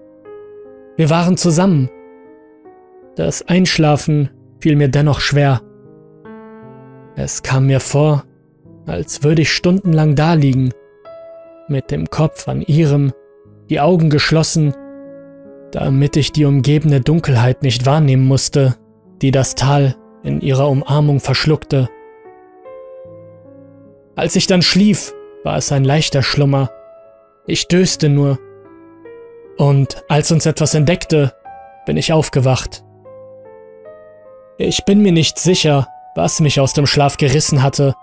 Wir 0.97 1.09
waren 1.09 1.37
zusammen. 1.37 1.89
Das 3.15 3.47
Einschlafen 3.47 4.29
fiel 4.59 4.75
mir 4.75 4.89
dennoch 4.89 5.19
schwer. 5.19 5.61
Es 7.15 7.43
kam 7.43 7.67
mir 7.67 7.79
vor, 7.79 8.25
als 8.85 9.23
würde 9.23 9.43
ich 9.43 9.51
stundenlang 9.51 10.15
daliegen, 10.15 10.73
mit 11.67 11.91
dem 11.91 12.09
Kopf 12.09 12.47
an 12.47 12.61
ihrem, 12.61 13.13
die 13.69 13.79
Augen 13.79 14.09
geschlossen 14.09 14.73
damit 15.75 16.15
ich 16.15 16.31
die 16.31 16.45
umgebende 16.45 17.01
Dunkelheit 17.01 17.61
nicht 17.61 17.85
wahrnehmen 17.85 18.25
musste, 18.25 18.77
die 19.21 19.31
das 19.31 19.55
Tal 19.55 19.97
in 20.23 20.39
ihrer 20.39 20.69
Umarmung 20.69 21.19
verschluckte. 21.19 21.89
Als 24.15 24.37
ich 24.37 24.47
dann 24.47 24.61
schlief, 24.61 25.13
war 25.43 25.57
es 25.57 25.73
ein 25.73 25.83
leichter 25.83 26.23
Schlummer. 26.23 26.71
Ich 27.45 27.67
döste 27.67 28.07
nur. 28.07 28.39
Und 29.57 30.05
als 30.07 30.31
uns 30.31 30.45
etwas 30.45 30.73
entdeckte, 30.75 31.33
bin 31.85 31.97
ich 31.97 32.13
aufgewacht. 32.13 32.84
Ich 34.57 34.85
bin 34.85 35.01
mir 35.01 35.11
nicht 35.11 35.37
sicher, 35.37 35.87
was 36.15 36.39
mich 36.39 36.61
aus 36.61 36.73
dem 36.73 36.85
Schlaf 36.85 37.17
gerissen 37.17 37.61
hatte. 37.61 37.93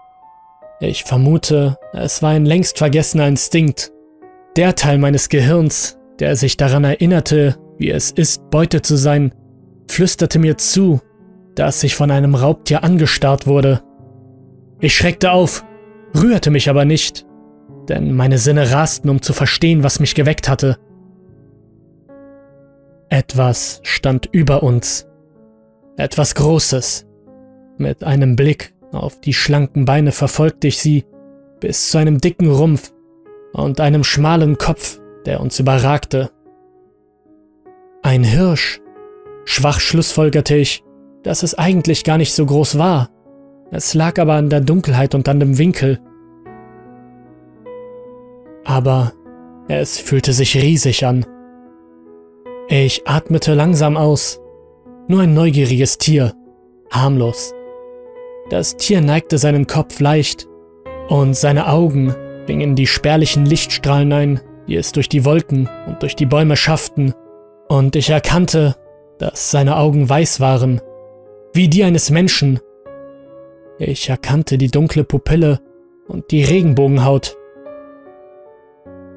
Ich 0.80 1.04
vermute, 1.04 1.78
es 1.92 2.22
war 2.22 2.30
ein 2.30 2.44
längst 2.44 2.78
vergessener 2.78 3.26
Instinkt. 3.26 3.90
Der 4.56 4.74
Teil 4.74 4.98
meines 4.98 5.30
Gehirns, 5.30 5.98
der 6.18 6.36
sich 6.36 6.58
daran 6.58 6.84
erinnerte, 6.84 7.56
wie 7.78 7.90
es 7.90 8.10
ist, 8.10 8.50
Beute 8.50 8.82
zu 8.82 8.96
sein, 8.96 9.32
flüsterte 9.88 10.38
mir 10.38 10.58
zu, 10.58 11.00
dass 11.54 11.82
ich 11.84 11.96
von 11.96 12.10
einem 12.10 12.34
Raubtier 12.34 12.84
angestarrt 12.84 13.46
wurde. 13.46 13.82
Ich 14.80 14.94
schreckte 14.94 15.32
auf, 15.32 15.64
rührte 16.14 16.50
mich 16.50 16.68
aber 16.68 16.84
nicht, 16.84 17.24
denn 17.88 18.14
meine 18.14 18.36
Sinne 18.36 18.70
rasten, 18.70 19.08
um 19.08 19.22
zu 19.22 19.32
verstehen, 19.32 19.82
was 19.82 20.00
mich 20.00 20.14
geweckt 20.14 20.50
hatte. 20.50 20.76
Etwas 23.08 23.80
stand 23.84 24.28
über 24.32 24.62
uns. 24.62 25.06
Etwas 25.96 26.34
Großes. 26.34 27.06
Mit 27.76 28.02
einem 28.02 28.34
Blick 28.34 28.74
auf 28.92 29.20
die 29.20 29.34
schlanken 29.34 29.84
Beine 29.84 30.12
verfolgte 30.12 30.68
ich 30.68 30.78
sie 30.78 31.04
bis 31.60 31.90
zu 31.90 31.98
einem 31.98 32.18
dicken 32.18 32.50
Rumpf 32.50 32.92
und 33.52 33.80
einem 33.80 34.02
schmalen 34.02 34.58
Kopf, 34.58 35.00
der 35.26 35.40
uns 35.40 35.58
überragte. 35.60 36.30
Ein 38.02 38.24
Hirsch. 38.24 38.80
Schwach 39.44 39.80
schlussfolgerte 39.80 40.56
ich, 40.56 40.82
dass 41.22 41.42
es 41.42 41.56
eigentlich 41.56 42.04
gar 42.04 42.18
nicht 42.18 42.32
so 42.32 42.46
groß 42.46 42.78
war. 42.78 43.10
Es 43.70 43.94
lag 43.94 44.18
aber 44.18 44.34
an 44.34 44.50
der 44.50 44.60
Dunkelheit 44.60 45.14
und 45.14 45.28
an 45.28 45.40
dem 45.40 45.58
Winkel. 45.58 46.00
Aber 48.64 49.12
es 49.68 49.98
fühlte 49.98 50.32
sich 50.32 50.56
riesig 50.56 51.04
an. 51.04 51.26
Ich 52.68 53.06
atmete 53.06 53.54
langsam 53.54 53.96
aus. 53.96 54.41
Nur 55.12 55.20
ein 55.20 55.34
neugieriges 55.34 55.98
Tier, 55.98 56.32
harmlos. 56.90 57.52
Das 58.48 58.78
Tier 58.78 59.02
neigte 59.02 59.36
seinen 59.36 59.66
Kopf 59.66 60.00
leicht 60.00 60.48
und 61.10 61.36
seine 61.36 61.68
Augen 61.68 62.14
fingen 62.46 62.76
die 62.76 62.86
spärlichen 62.86 63.44
Lichtstrahlen 63.44 64.10
ein, 64.14 64.40
die 64.66 64.76
es 64.76 64.90
durch 64.92 65.10
die 65.10 65.26
Wolken 65.26 65.68
und 65.86 66.00
durch 66.00 66.16
die 66.16 66.24
Bäume 66.24 66.56
schafften 66.56 67.12
und 67.68 67.94
ich 67.94 68.08
erkannte, 68.08 68.74
dass 69.18 69.50
seine 69.50 69.76
Augen 69.76 70.08
weiß 70.08 70.40
waren, 70.40 70.80
wie 71.52 71.68
die 71.68 71.84
eines 71.84 72.10
Menschen. 72.10 72.58
Ich 73.78 74.08
erkannte 74.08 74.56
die 74.56 74.70
dunkle 74.70 75.04
Pupille 75.04 75.60
und 76.08 76.30
die 76.30 76.42
Regenbogenhaut. 76.42 77.36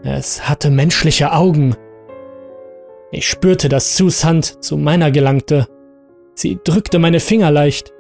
Es 0.04 0.50
hatte 0.50 0.72
menschliche 0.72 1.32
Augen. 1.32 1.74
Ich 3.12 3.30
spürte, 3.30 3.70
dass 3.70 3.96
Sus 3.96 4.26
Hand 4.26 4.62
zu 4.62 4.76
meiner 4.76 5.10
gelangte. 5.10 5.68
Sie 6.36 6.60
drückte 6.64 7.00
meine 7.00 7.22
Finger 7.22 7.50
leicht. 7.50 7.94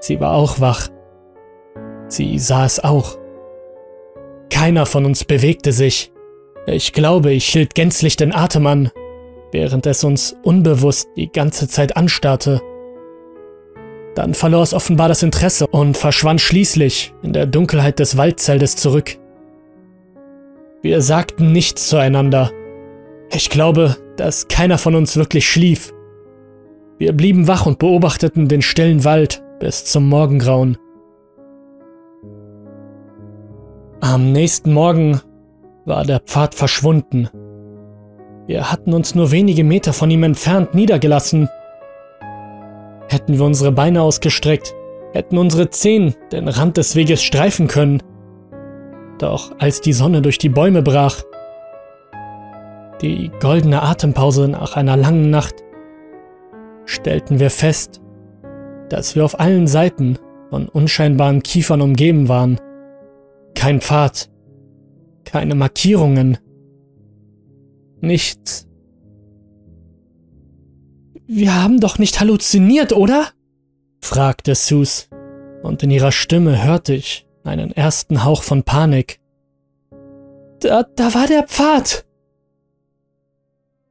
Sie 0.00 0.18
war 0.20 0.34
auch 0.34 0.60
wach. 0.60 0.88
Sie 2.08 2.38
sah 2.38 2.66
es 2.66 2.82
auch. 2.82 3.16
Keiner 4.50 4.84
von 4.84 5.06
uns 5.06 5.24
bewegte 5.24 5.72
sich. 5.72 6.12
Ich 6.66 6.92
glaube, 6.92 7.32
ich 7.32 7.46
hielt 7.46 7.74
gänzlich 7.74 8.16
den 8.16 8.34
Atem 8.34 8.66
an, 8.66 8.90
während 9.52 9.86
es 9.86 10.04
uns 10.04 10.36
unbewusst 10.42 11.08
die 11.16 11.30
ganze 11.30 11.68
Zeit 11.68 11.96
anstarrte. 11.96 12.60
Dann 14.14 14.34
verlor 14.34 14.62
es 14.62 14.74
offenbar 14.74 15.08
das 15.08 15.22
Interesse 15.22 15.66
und 15.68 15.96
verschwand 15.96 16.40
schließlich 16.40 17.14
in 17.22 17.32
der 17.32 17.46
Dunkelheit 17.46 17.98
des 17.98 18.16
Waldzeltes 18.16 18.76
zurück. 18.76 19.18
Wir 20.82 21.00
sagten 21.00 21.52
nichts 21.52 21.88
zueinander. 21.88 22.50
Ich 23.30 23.48
glaube, 23.48 23.96
dass 24.16 24.48
keiner 24.48 24.78
von 24.78 24.96
uns 24.96 25.16
wirklich 25.16 25.48
schlief. 25.48 25.94
Wir 27.02 27.12
blieben 27.12 27.48
wach 27.48 27.66
und 27.66 27.80
beobachteten 27.80 28.46
den 28.46 28.62
stillen 28.62 29.04
Wald 29.04 29.42
bis 29.58 29.84
zum 29.84 30.08
Morgengrauen. 30.08 30.78
Am 34.00 34.30
nächsten 34.30 34.72
Morgen 34.72 35.20
war 35.84 36.04
der 36.04 36.20
Pfad 36.20 36.54
verschwunden 36.54 37.28
wir 38.46 38.72
hatten 38.72 38.92
uns 38.92 39.14
nur 39.14 39.30
wenige 39.30 39.62
Meter 39.62 39.92
von 39.92 40.10
ihm 40.10 40.24
entfernt 40.24 40.74
niedergelassen. 40.74 41.48
Hätten 43.08 43.38
wir 43.38 43.44
unsere 43.44 43.70
Beine 43.70 44.02
ausgestreckt, 44.02 44.74
hätten 45.12 45.38
unsere 45.38 45.70
Zehen 45.70 46.14
den 46.32 46.48
Rand 46.48 46.76
des 46.76 46.96
Weges 46.96 47.22
streifen 47.22 47.68
können. 47.68 48.02
Doch 49.18 49.52
als 49.58 49.80
die 49.80 49.92
Sonne 49.92 50.22
durch 50.22 50.38
die 50.38 50.48
Bäume 50.48 50.82
brach, 50.82 51.22
die 53.00 53.30
goldene 53.40 53.82
Atempause 53.82 54.48
nach 54.48 54.76
einer 54.76 54.96
langen 54.96 55.30
Nacht, 55.30 55.54
stellten 56.92 57.40
wir 57.40 57.50
fest, 57.50 58.00
dass 58.88 59.16
wir 59.16 59.24
auf 59.24 59.40
allen 59.40 59.66
Seiten 59.66 60.18
von 60.50 60.68
unscheinbaren 60.68 61.42
Kiefern 61.42 61.80
umgeben 61.80 62.28
waren. 62.28 62.60
kein 63.54 63.80
Pfad, 63.80 64.30
keine 65.24 65.54
Markierungen, 65.54 66.38
nichts. 68.00 68.66
Wir 71.26 71.62
haben 71.62 71.80
doch 71.80 71.98
nicht 71.98 72.20
halluziniert, 72.20 72.92
oder? 72.92 73.28
fragte 74.00 74.54
Sus, 74.54 75.08
und 75.62 75.82
in 75.82 75.90
ihrer 75.90 76.12
Stimme 76.12 76.64
hörte 76.64 76.94
ich 76.94 77.26
einen 77.44 77.72
ersten 77.72 78.24
Hauch 78.24 78.42
von 78.42 78.62
Panik. 78.62 79.20
Da, 80.60 80.84
da 80.96 81.14
war 81.14 81.26
der 81.26 81.44
Pfad. 81.44 82.04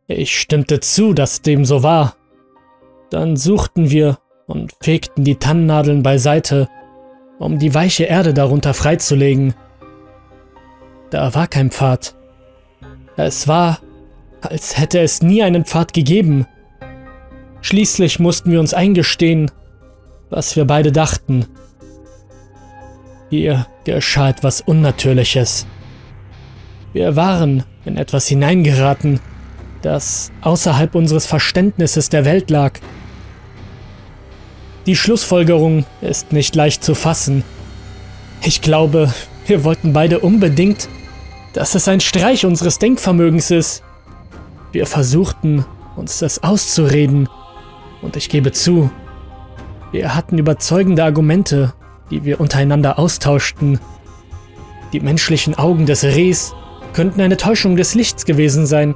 Ich 0.08 0.38
stimmte 0.38 0.80
zu, 0.82 1.14
dass 1.14 1.42
dem 1.42 1.66
so 1.66 1.84
war. 1.84 2.16
Dann 3.12 3.36
suchten 3.36 3.92
wir 3.92 4.18
und 4.48 4.74
fegten 4.82 5.24
die 5.24 5.36
Tannennadeln 5.36 6.02
beiseite, 6.02 6.68
um 7.40 7.60
die 7.60 7.74
weiche 7.74 8.06
Erde 8.06 8.34
darunter 8.34 8.74
freizulegen. 8.74 9.54
Da 11.10 11.36
war 11.36 11.48
kein 11.48 11.72
Pfad. 11.72 12.16
Es 13.18 13.48
war, 13.48 13.80
als 14.42 14.78
hätte 14.78 15.00
es 15.00 15.22
nie 15.22 15.44
einen 15.44 15.66
Pfad 15.66 15.94
gegeben. 15.94 16.48
Schließlich 17.62 18.20
mussten 18.20 18.52
wir 18.52 18.62
uns 18.62 18.74
eingestehen, 18.74 19.52
was 20.30 20.56
wir 20.56 20.66
beide 20.66 20.94
dachten. 20.94 21.46
Hier 23.30 23.68
geschah 23.84 24.30
etwas 24.30 24.62
Unnatürliches. 24.62 25.68
Wir 26.94 27.16
waren 27.18 27.66
in 27.84 27.98
etwas 27.98 28.28
hineingeraten, 28.28 29.20
das 29.82 30.32
außerhalb 30.42 30.96
unseres 30.96 31.26
Verständnisses 31.26 32.10
der 32.10 32.24
Welt 32.24 32.50
lag. 32.50 32.80
Die 34.86 34.96
Schlussfolgerung 34.96 35.86
ist 36.02 36.32
nicht 36.32 36.56
leicht 36.56 36.84
zu 36.84 36.96
fassen. 36.96 37.44
Ich 38.44 38.62
glaube, 38.62 39.14
wir 39.46 39.64
wollten 39.64 39.94
beide 39.94 40.20
unbedingt, 40.20 40.90
dass 41.54 41.76
es 41.76 41.88
ein 41.88 42.00
Streich 42.00 42.46
unseres 42.46 42.80
Denkvermögens 42.80 43.52
ist. 43.52 43.84
Wir 44.72 44.86
versuchten, 44.86 45.66
uns 45.96 46.20
das 46.20 46.44
auszureden, 46.44 47.30
und 48.02 48.16
ich 48.16 48.30
gebe 48.30 48.52
zu, 48.52 48.90
wir 49.92 50.16
hatten 50.16 50.38
überzeugende 50.38 51.04
Argumente, 51.04 51.74
die 52.10 52.24
wir 52.24 52.40
untereinander 52.40 52.98
austauschten. 52.98 53.80
Die 54.94 55.00
menschlichen 55.00 55.56
Augen 55.56 55.86
des 55.86 56.04
Rehs 56.04 56.54
könnten 56.94 57.22
eine 57.22 57.38
Täuschung 57.38 57.76
des 57.76 57.94
Lichts 57.94 58.26
gewesen 58.26 58.66
sein, 58.66 58.96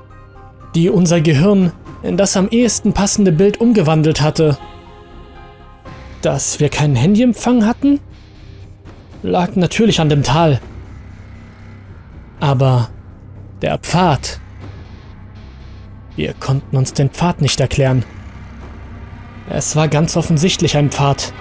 die 0.73 0.89
unser 0.89 1.21
Gehirn 1.21 1.71
in 2.01 2.17
das 2.17 2.35
am 2.35 2.49
ehesten 2.49 2.93
passende 2.93 3.31
Bild 3.31 3.61
umgewandelt 3.61 4.21
hatte. 4.21 4.57
Dass 6.25 6.59
wir 6.59 6.69
keinen 6.69 6.95
Handyempfang 6.95 7.67
hatten, 7.67 7.99
lag 9.21 9.55
natürlich 9.55 9.99
an 9.99 10.09
dem 10.09 10.23
Tal. 10.23 10.59
Aber 12.39 12.89
der 13.61 13.77
Pfad. 13.77 14.39
Wir 16.15 16.33
konnten 16.33 16.77
uns 16.77 16.93
den 16.93 17.11
Pfad 17.11 17.43
nicht 17.43 17.59
erklären. 17.59 18.03
Es 19.51 19.75
war 19.75 19.87
ganz 19.87 20.17
offensichtlich 20.17 20.75
ein 20.77 20.89
Pfad, 20.89 21.31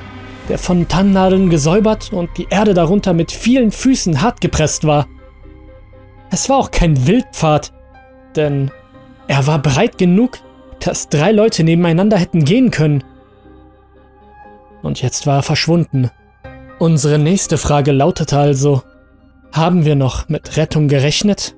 der 0.50 0.58
von 0.58 0.86
Tannennadeln 0.86 1.48
gesäubert 1.48 2.12
und 2.12 2.28
die 2.36 2.48
Erde 2.50 2.74
darunter 2.74 3.14
mit 3.14 3.32
vielen 3.32 3.70
Füßen 3.70 4.20
hart 4.20 4.42
gepresst 4.42 4.86
war. 4.86 5.06
Es 6.30 6.50
war 6.50 6.58
auch 6.58 6.70
kein 6.70 7.06
Wildpfad, 7.06 7.72
denn 8.36 8.70
er 9.28 9.46
war 9.46 9.60
breit 9.60 9.96
genug, 9.96 10.40
dass 10.80 11.08
drei 11.08 11.32
Leute 11.32 11.64
nebeneinander 11.64 12.18
hätten 12.18 12.44
gehen 12.44 12.70
können. 12.70 13.02
Und 14.84 15.00
jetzt 15.00 15.26
war 15.26 15.36
er 15.36 15.42
verschwunden. 15.42 16.10
Unsere 16.78 17.18
nächste 17.18 17.56
Frage 17.56 17.90
lautete 17.90 18.36
also, 18.36 18.82
haben 19.50 19.86
wir 19.86 19.94
noch 19.94 20.28
mit 20.28 20.58
Rettung 20.58 20.88
gerechnet? 20.88 21.56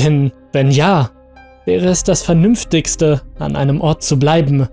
Denn 0.00 0.32
wenn 0.52 0.72
ja, 0.72 1.10
wäre 1.66 1.86
es 1.86 2.02
das 2.02 2.22
Vernünftigste, 2.22 3.22
an 3.38 3.54
einem 3.54 3.80
Ort 3.80 4.02
zu 4.02 4.18
bleiben. 4.18 4.68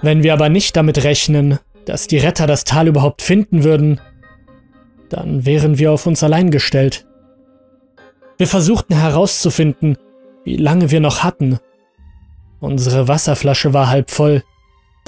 Wenn 0.00 0.22
wir 0.22 0.32
aber 0.32 0.48
nicht 0.48 0.76
damit 0.76 1.02
rechnen, 1.02 1.58
dass 1.86 2.06
die 2.06 2.18
Retter 2.18 2.46
das 2.46 2.62
Tal 2.62 2.86
überhaupt 2.86 3.20
finden 3.20 3.64
würden, 3.64 4.00
dann 5.08 5.44
wären 5.44 5.78
wir 5.78 5.90
auf 5.90 6.06
uns 6.06 6.22
allein 6.22 6.52
gestellt. 6.52 7.04
Wir 8.36 8.46
versuchten 8.46 8.94
herauszufinden, 8.94 9.98
wie 10.44 10.56
lange 10.56 10.92
wir 10.92 11.00
noch 11.00 11.24
hatten. 11.24 11.58
Unsere 12.60 13.08
Wasserflasche 13.08 13.74
war 13.74 13.88
halb 13.88 14.10
voll, 14.10 14.44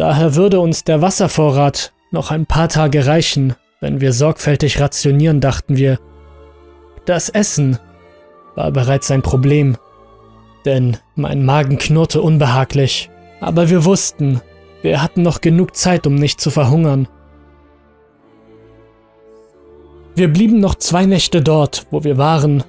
daher 0.00 0.34
würde 0.34 0.60
uns 0.60 0.82
der 0.82 1.02
Wasservorrat 1.02 1.92
noch 2.10 2.30
ein 2.30 2.46
paar 2.46 2.70
Tage 2.70 3.04
reichen, 3.06 3.54
wenn 3.80 4.00
wir 4.00 4.14
sorgfältig 4.14 4.80
rationieren, 4.80 5.42
dachten 5.42 5.76
wir. 5.76 5.98
Das 7.04 7.28
Essen 7.28 7.78
war 8.54 8.70
bereits 8.70 9.10
ein 9.10 9.20
Problem, 9.20 9.76
denn 10.64 10.96
mein 11.16 11.44
Magen 11.44 11.76
knurrte 11.76 12.22
unbehaglich, 12.22 13.10
aber 13.42 13.68
wir 13.68 13.84
wussten, 13.84 14.40
wir 14.80 15.02
hatten 15.02 15.20
noch 15.20 15.42
genug 15.42 15.76
Zeit, 15.76 16.06
um 16.06 16.14
nicht 16.14 16.40
zu 16.40 16.50
verhungern. 16.50 17.06
Wir 20.14 20.32
blieben 20.32 20.60
noch 20.60 20.76
zwei 20.76 21.04
Nächte 21.04 21.42
dort, 21.42 21.86
wo 21.90 22.04
wir 22.04 22.16
waren. 22.16 22.64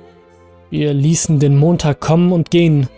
Wir 0.70 0.94
ließen 0.94 1.39
den 1.39 1.58
Montag 1.58 2.02
kommen 2.02 2.34
und 2.34 2.52
gehen. 2.52 2.89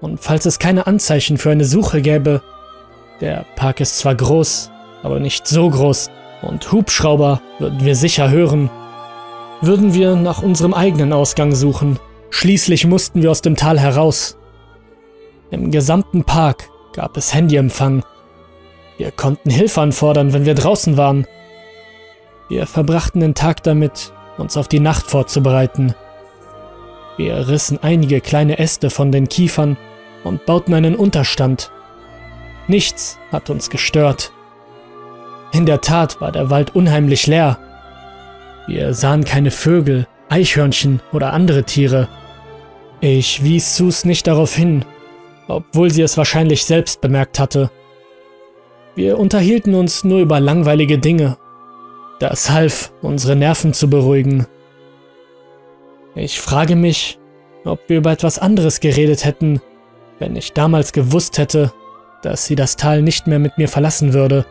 Und 0.00 0.18
falls 0.18 0.46
es 0.46 0.58
keine 0.58 0.86
Anzeichen 0.86 1.36
für 1.36 1.50
eine 1.50 1.66
Suche 1.66 2.00
gäbe, 2.00 2.40
der 3.20 3.44
Park 3.56 3.80
ist 3.80 3.98
zwar 3.98 4.14
groß, 4.14 4.70
aber 5.02 5.20
nicht 5.20 5.46
so 5.46 5.68
groß, 5.68 6.10
und 6.42 6.72
Hubschrauber 6.72 7.40
würden 7.58 7.84
wir 7.84 7.94
sicher 7.94 8.30
hören, 8.30 8.70
würden 9.60 9.92
wir 9.94 10.16
nach 10.16 10.42
unserem 10.42 10.72
eigenen 10.72 11.12
Ausgang 11.12 11.54
suchen. 11.54 11.98
Schließlich 12.30 12.86
mussten 12.86 13.22
wir 13.22 13.30
aus 13.30 13.42
dem 13.42 13.56
Tal 13.56 13.78
heraus. 13.78 14.38
Im 15.50 15.70
gesamten 15.70 16.24
Park 16.24 16.70
gab 16.94 17.16
es 17.16 17.34
Handyempfang 17.34 18.02
wir 19.00 19.12
konnten 19.12 19.48
Hilfe 19.48 19.80
anfordern, 19.80 20.34
wenn 20.34 20.44
wir 20.44 20.54
draußen 20.54 20.98
waren. 20.98 21.26
Wir 22.50 22.66
verbrachten 22.66 23.22
den 23.22 23.34
Tag 23.34 23.62
damit, 23.62 24.12
uns 24.36 24.58
auf 24.58 24.68
die 24.68 24.78
Nacht 24.78 25.06
vorzubereiten. 25.06 25.94
Wir 27.16 27.48
rissen 27.48 27.82
einige 27.82 28.20
kleine 28.20 28.58
Äste 28.58 28.90
von 28.90 29.10
den 29.10 29.26
Kiefern 29.26 29.78
und 30.22 30.44
bauten 30.44 30.74
einen 30.74 30.96
Unterstand. 30.96 31.72
Nichts 32.70 33.18
hat 33.32 33.50
uns 33.50 33.68
gestört. 33.68 34.30
In 35.52 35.66
der 35.66 35.80
Tat 35.80 36.20
war 36.20 36.30
der 36.30 36.50
Wald 36.50 36.76
unheimlich 36.76 37.26
leer. 37.26 37.58
Wir 38.68 38.94
sahen 38.94 39.24
keine 39.24 39.50
Vögel, 39.50 40.06
Eichhörnchen 40.28 41.02
oder 41.12 41.32
andere 41.32 41.64
Tiere. 41.64 42.06
Ich 43.00 43.42
wies 43.42 43.76
Sus 43.76 44.04
nicht 44.04 44.28
darauf 44.28 44.54
hin, 44.54 44.84
obwohl 45.48 45.90
sie 45.90 46.02
es 46.02 46.16
wahrscheinlich 46.16 46.64
selbst 46.64 47.00
bemerkt 47.00 47.40
hatte. 47.40 47.72
Wir 48.94 49.18
unterhielten 49.18 49.74
uns 49.74 50.04
nur 50.04 50.20
über 50.20 50.38
langweilige 50.38 50.98
Dinge. 50.98 51.38
Das 52.20 52.50
half, 52.50 52.92
unsere 53.02 53.34
Nerven 53.34 53.74
zu 53.74 53.90
beruhigen. 53.90 54.46
Ich 56.14 56.38
frage 56.38 56.76
mich, 56.76 57.18
ob 57.64 57.80
wir 57.88 57.96
über 57.96 58.12
etwas 58.12 58.38
anderes 58.38 58.78
geredet 58.78 59.24
hätten, 59.24 59.60
wenn 60.20 60.36
ich 60.36 60.52
damals 60.52 60.92
gewusst 60.92 61.36
hätte, 61.36 61.72
dass 62.22 62.46
sie 62.46 62.54
das 62.54 62.76
Tal 62.76 63.02
nicht 63.02 63.26
mehr 63.26 63.38
mit 63.38 63.58
mir 63.58 63.68
verlassen 63.68 64.12
würde. 64.12 64.46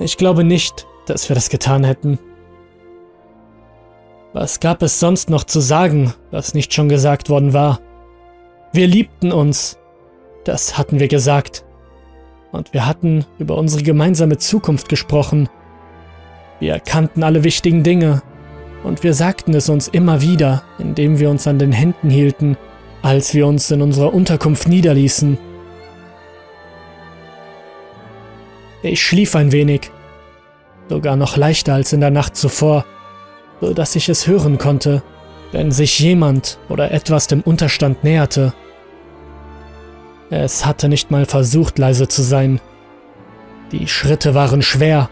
Ich 0.00 0.16
glaube 0.16 0.44
nicht, 0.44 0.86
dass 1.06 1.28
wir 1.28 1.34
das 1.34 1.48
getan 1.48 1.84
hätten. 1.84 2.18
Was 4.32 4.60
gab 4.60 4.82
es 4.82 5.00
sonst 5.00 5.30
noch 5.30 5.44
zu 5.44 5.60
sagen, 5.60 6.14
was 6.30 6.54
nicht 6.54 6.72
schon 6.72 6.88
gesagt 6.88 7.30
worden 7.30 7.52
war? 7.52 7.80
Wir 8.72 8.86
liebten 8.86 9.32
uns. 9.32 9.78
Das 10.44 10.78
hatten 10.78 11.00
wir 11.00 11.08
gesagt 11.08 11.64
und 12.52 12.72
wir 12.72 12.86
hatten 12.86 13.24
über 13.38 13.56
unsere 13.56 13.82
gemeinsame 13.82 14.38
Zukunft 14.38 14.88
gesprochen. 14.88 15.48
Wir 16.60 16.72
erkannten 16.72 17.22
alle 17.22 17.44
wichtigen 17.44 17.82
Dinge 17.82 18.22
und 18.84 19.02
wir 19.02 19.14
sagten 19.14 19.54
es 19.54 19.68
uns 19.68 19.88
immer 19.88 20.22
wieder, 20.22 20.62
indem 20.78 21.18
wir 21.18 21.30
uns 21.30 21.46
an 21.46 21.58
den 21.58 21.72
Händen 21.72 22.10
hielten, 22.10 22.56
als 23.02 23.34
wir 23.34 23.46
uns 23.46 23.70
in 23.70 23.82
unserer 23.82 24.12
Unterkunft 24.14 24.68
niederließen. 24.68 25.38
Ich 28.82 29.02
schlief 29.02 29.34
ein 29.34 29.50
wenig, 29.50 29.90
sogar 30.88 31.16
noch 31.16 31.36
leichter 31.36 31.74
als 31.74 31.92
in 31.92 32.00
der 32.00 32.10
Nacht 32.10 32.36
zuvor, 32.36 32.84
so 33.60 33.74
dass 33.74 33.96
ich 33.96 34.08
es 34.08 34.26
hören 34.26 34.58
konnte, 34.58 35.02
wenn 35.50 35.72
sich 35.72 35.98
jemand 35.98 36.58
oder 36.68 36.92
etwas 36.92 37.26
dem 37.26 37.40
Unterstand 37.40 38.04
näherte. 38.04 38.52
Es 40.30 40.64
hatte 40.64 40.88
nicht 40.88 41.10
mal 41.10 41.26
versucht, 41.26 41.78
leise 41.78 42.06
zu 42.06 42.22
sein. 42.22 42.60
Die 43.72 43.88
Schritte 43.88 44.34
waren 44.34 44.62
schwer, 44.62 45.08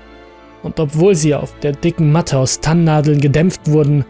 und 0.62 0.78
obwohl 0.78 1.14
sie 1.14 1.34
auf 1.34 1.58
der 1.60 1.72
dicken 1.72 2.12
Matte 2.12 2.38
aus 2.38 2.60
Tannennadeln 2.60 3.20
gedämpft 3.20 3.68
wurden, 3.68 4.04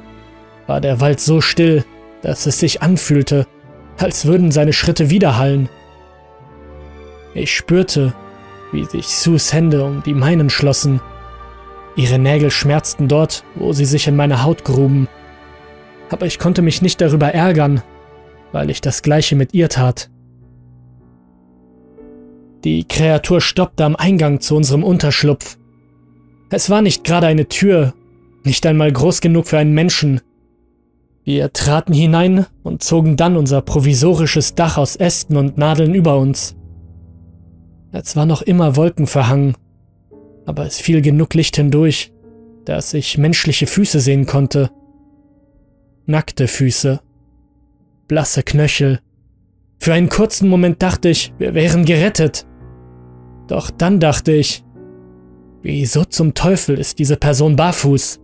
war 0.67 0.81
der 0.81 1.01
Wald 1.01 1.21
so 1.21 1.41
still, 1.41 1.85
dass 2.23 2.47
es 2.47 2.59
sich 2.59 2.83
anfühlte, 2.83 3.47
als 3.99 4.27
würden 4.27 4.51
seine 4.51 4.73
Schritte 4.73 5.11
widerhallen. 5.11 5.69
Ich 7.35 7.55
spürte, 7.55 8.15
wie 8.77 8.85
sich 8.85 9.09
Sus 9.09 9.53
Hände 9.53 9.83
um 9.83 10.03
die 10.05 10.15
meinen 10.15 10.51
schlossen. 10.51 11.01
Ihre 11.97 12.19
Nägel 12.19 12.51
schmerzten 12.51 13.09
dort, 13.09 13.43
wo 13.55 13.73
sie 13.73 13.87
sich 13.87 14.07
in 14.07 14.15
meine 14.15 14.45
Haut 14.45 14.65
gruben. 14.65 15.09
Aber 16.11 16.27
ich 16.27 16.39
konnte 16.39 16.63
mich 16.63 16.83
nicht 16.83 17.01
darüber 17.01 17.29
ärgern, 17.29 17.83
weil 18.53 18.71
ich 18.71 18.83
das 18.83 19.03
gleiche 19.03 19.35
mit 19.35 19.55
ihr 19.55 19.71
tat. 19.71 20.11
Die 22.65 22.85
Kreatur 22.87 23.41
stoppte 23.41 23.85
am 23.85 23.97
Eingang 23.97 24.41
zu 24.41 24.55
unserem 24.55 24.85
Unterschlupf. 24.85 25.57
Es 26.51 26.69
war 26.69 26.83
nicht 26.83 27.03
gerade 27.03 27.27
eine 27.27 27.49
Tür, 27.49 27.95
nicht 28.45 28.67
einmal 28.67 28.93
groß 28.93 29.21
genug 29.23 29.47
für 29.49 29.59
einen 29.59 29.73
Menschen. 29.73 30.21
Wir 31.25 31.53
traten 31.53 31.95
hinein 31.95 32.47
und 32.63 32.85
zogen 32.85 33.17
dann 33.17 33.37
unser 33.37 33.63
provisorisches 33.63 34.55
Dach 34.55 34.77
aus 34.77 34.97
Ästen 34.97 35.37
und 35.37 35.57
Nadeln 35.59 35.95
über 35.95 36.19
uns. 36.19 36.57
Es 37.99 38.15
war 38.15 38.27
noch 38.27 38.43
immer 38.43 38.77
wolkenverhangen, 38.77 39.57
aber 40.45 40.67
es 40.67 40.79
fiel 40.79 41.01
genug 41.01 41.33
Licht 41.33 41.57
hindurch, 41.57 42.13
dass 42.67 42.93
ich 42.93 43.17
menschliche 43.17 43.67
Füße 43.67 44.01
sehen 44.01 44.27
konnte. 44.27 44.71
Nackte 46.05 46.47
Füße, 46.47 47.01
blasse 48.07 48.43
Knöchel. 48.43 49.01
Für 49.79 49.95
einen 49.95 50.11
kurzen 50.11 50.49
Moment 50.49 50.83
dachte 50.83 51.09
ich, 51.09 51.33
wir 51.39 51.55
wären 51.55 51.87
gerettet. 51.87 52.47
Doch 53.49 53.71
dann 53.71 53.99
dachte 53.99 54.33
ich, 54.33 54.63
wieso 55.63 56.05
zum 56.05 56.35
Teufel 56.35 56.79
ist 56.79 56.99
diese 56.99 57.17
Person 57.17 57.57
barfuß? 57.57 58.21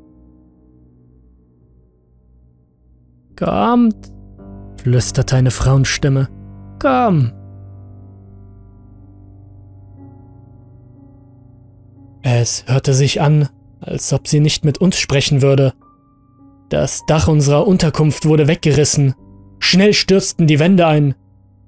Kommt, 3.36 4.12
flüsterte 4.82 5.36
eine 5.36 5.50
Frauenstimme. 5.50 6.28
Komm. 6.78 7.32
Es 12.22 12.64
hörte 12.66 12.94
sich 12.94 13.20
an, 13.20 13.48
als 13.80 14.12
ob 14.12 14.28
sie 14.28 14.40
nicht 14.40 14.64
mit 14.64 14.78
uns 14.78 14.96
sprechen 14.98 15.42
würde. 15.42 15.74
Das 16.68 17.04
Dach 17.06 17.28
unserer 17.28 17.66
Unterkunft 17.66 18.24
wurde 18.24 18.48
weggerissen. 18.48 19.14
Schnell 19.58 19.92
stürzten 19.92 20.46
die 20.46 20.58
Wände 20.58 20.86
ein. 20.86 21.14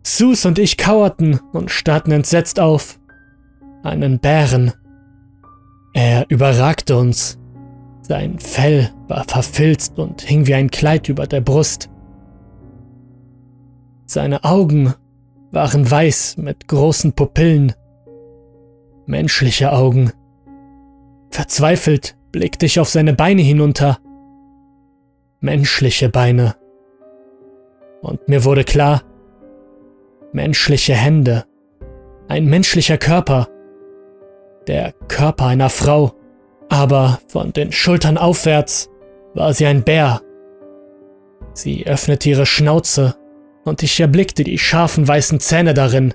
Sus 0.03 0.47
und 0.47 0.59
ich 0.59 0.77
kauerten 0.77 1.41
und 1.53 1.71
starrten 1.71 2.13
entsetzt 2.13 2.61
auf. 2.61 2.99
Einen 3.83 4.19
Bären. 4.21 4.73
Er 5.93 6.27
überragte 6.29 6.97
uns. 6.97 7.39
Sein 8.03 8.39
Fell 8.39 8.91
war 9.09 9.25
verfilzt 9.25 9.99
und 9.99 10.23
hing 10.23 10.47
wie 10.47 10.55
ein 10.55 10.71
Kleid 10.71 11.09
über 11.09 11.27
der 11.27 11.41
Brust. 11.41 11.91
Seine 14.07 14.45
Augen 14.45 14.95
waren 15.51 15.91
weiß 15.91 16.37
mit 16.37 16.69
großen 16.69 17.13
Pupillen. 17.13 17.73
Menschliche 19.07 19.73
Augen. 19.73 20.13
Verzweifelt 21.35 22.17
blickte 22.31 22.65
ich 22.65 22.79
auf 22.79 22.89
seine 22.89 23.13
Beine 23.13 23.43
hinunter. 23.43 23.99
Menschliche 25.41 26.09
Beine. 26.09 26.55
Und 28.03 28.29
mir 28.29 28.45
wurde 28.45 28.63
klar, 28.63 29.03
menschliche 30.33 30.95
Hände. 30.95 31.45
Ein 32.29 32.45
menschlicher 32.45 32.99
Körper. 32.99 33.49
Der 34.69 34.93
Körper 35.09 35.47
einer 35.47 35.71
Frau 35.71 36.13
aber 36.69 37.19
von 37.27 37.53
den 37.53 37.73
Schultern 37.73 38.17
aufwärts 38.17 38.89
war 39.35 39.53
sie 39.55 39.67
ein 39.67 39.83
Bär. 39.83 40.21
Sie 41.53 41.85
öffnete 41.85 42.31
ihre 42.31 42.47
Schnauze 42.47 43.17
und 43.65 43.83
ich 43.83 43.99
erblickte 43.99 44.45
die 44.45 44.57
scharfen 44.57 45.09
weißen 45.09 45.41
Zähne 45.41 45.75
darin. 45.75 46.15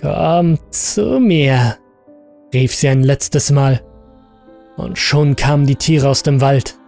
Komm 0.00 0.58
zu 0.70 1.20
mir, 1.20 1.76
rief 2.54 2.74
sie 2.74 2.88
ein 2.88 3.02
letztes 3.02 3.50
Mal. 3.50 3.82
Und 4.80 4.98
schon 4.98 5.36
kamen 5.36 5.66
die 5.66 5.76
Tiere 5.76 6.08
aus 6.08 6.22
dem 6.22 6.40
Wald. 6.40 6.78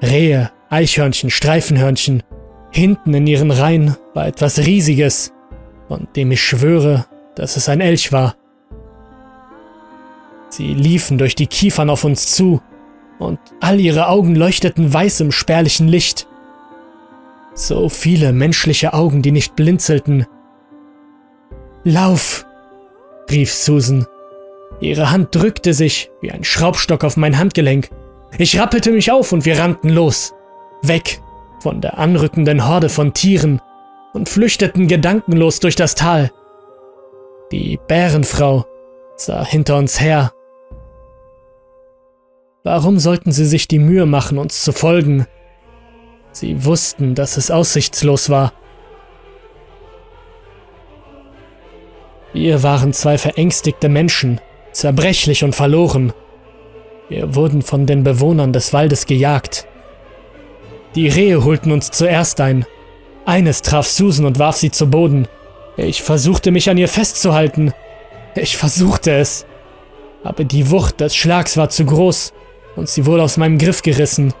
Rehe, 0.00 0.50
Eichhörnchen, 0.70 1.28
Streifenhörnchen. 1.28 2.22
Hinten 2.70 3.12
in 3.12 3.26
ihren 3.26 3.50
Reihen 3.50 3.96
war 4.14 4.26
etwas 4.26 4.60
Riesiges, 4.60 5.30
von 5.86 6.08
dem 6.16 6.32
ich 6.32 6.42
schwöre, 6.42 7.04
dass 7.34 7.58
es 7.58 7.68
ein 7.68 7.82
Elch 7.82 8.10
war. 8.10 8.36
Sie 10.48 10.72
liefen 10.72 11.18
durch 11.18 11.34
die 11.34 11.46
Kiefern 11.46 11.90
auf 11.90 12.04
uns 12.04 12.34
zu, 12.34 12.62
und 13.18 13.38
all 13.60 13.78
ihre 13.78 14.08
Augen 14.08 14.34
leuchteten 14.34 14.90
weiß 14.92 15.20
im 15.20 15.30
spärlichen 15.30 15.88
Licht. 15.88 16.26
So 17.52 17.90
viele 17.90 18.32
menschliche 18.32 18.94
Augen, 18.94 19.20
die 19.20 19.30
nicht 19.30 19.56
blinzelten. 19.56 20.26
Lauf! 21.84 22.46
rief 23.30 23.52
Susan. 23.52 24.06
Ihre 24.84 25.10
Hand 25.10 25.34
drückte 25.34 25.72
sich 25.72 26.10
wie 26.20 26.30
ein 26.30 26.44
Schraubstock 26.44 27.04
auf 27.04 27.16
mein 27.16 27.38
Handgelenk. 27.38 27.88
Ich 28.36 28.58
rappelte 28.58 28.90
mich 28.90 29.10
auf 29.10 29.32
und 29.32 29.46
wir 29.46 29.58
rannten 29.58 29.88
los. 29.88 30.34
Weg 30.82 31.22
von 31.60 31.80
der 31.80 31.96
anrückenden 31.96 32.68
Horde 32.68 32.90
von 32.90 33.14
Tieren 33.14 33.62
und 34.12 34.28
flüchteten 34.28 34.86
gedankenlos 34.86 35.58
durch 35.60 35.74
das 35.74 35.94
Tal. 35.94 36.30
Die 37.50 37.78
Bärenfrau 37.88 38.66
sah 39.16 39.42
hinter 39.42 39.78
uns 39.78 40.02
her 40.02 40.32
Warum 42.62 42.98
sollten 42.98 43.32
sie 43.32 43.46
sich 43.46 43.66
die 43.68 43.78
Mühe 43.78 44.04
machen, 44.04 44.36
uns 44.36 44.64
zu 44.64 44.72
folgen? 44.72 45.26
Sie 46.32 46.62
wussten, 46.66 47.14
dass 47.14 47.38
es 47.38 47.50
aussichtslos 47.50 48.28
war. 48.28 48.52
Wir 52.34 52.62
waren 52.62 52.92
zwei 52.92 53.16
verängstigte 53.16 53.88
Menschen, 53.88 54.40
zerbrechlich 54.74 55.44
und 55.44 55.54
verloren. 55.54 56.12
Wir 57.08 57.34
wurden 57.34 57.62
von 57.62 57.86
den 57.86 58.02
Bewohnern 58.02 58.52
des 58.52 58.72
Waldes 58.72 59.06
gejagt. 59.06 59.66
Die 60.94 61.08
Rehe 61.08 61.44
holten 61.44 61.72
uns 61.72 61.90
zuerst 61.90 62.40
ein. 62.40 62.66
Eines 63.26 63.62
traf 63.62 63.86
Susan 63.86 64.26
und 64.26 64.38
warf 64.38 64.56
sie 64.56 64.70
zu 64.70 64.88
Boden. 64.88 65.28
Ich 65.76 66.02
versuchte 66.02 66.50
mich 66.50 66.70
an 66.70 66.78
ihr 66.78 66.88
festzuhalten. 66.88 67.72
Ich 68.36 68.56
versuchte 68.56 69.12
es. 69.12 69.46
Aber 70.22 70.44
die 70.44 70.70
Wucht 70.70 71.00
des 71.00 71.14
Schlags 71.14 71.56
war 71.56 71.68
zu 71.68 71.84
groß 71.84 72.32
und 72.76 72.88
sie 72.88 73.06
wurde 73.06 73.22
aus 73.22 73.36
meinem 73.36 73.58
Griff 73.58 73.82
gerissen. 73.82 74.32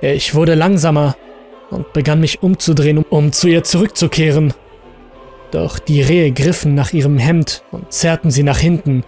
Ich 0.00 0.34
wurde 0.34 0.54
langsamer 0.54 1.16
und 1.70 1.92
begann 1.92 2.20
mich 2.20 2.42
umzudrehen, 2.42 3.04
um 3.08 3.32
zu 3.32 3.48
ihr 3.48 3.64
zurückzukehren. 3.64 4.54
Doch 5.52 5.78
die 5.78 6.02
Rehe 6.02 6.32
griffen 6.32 6.74
nach 6.74 6.92
ihrem 6.92 7.18
Hemd 7.18 7.62
und 7.70 7.92
zerrten 7.92 8.32
sie 8.32 8.42
nach 8.42 8.58
hinten. 8.58 9.04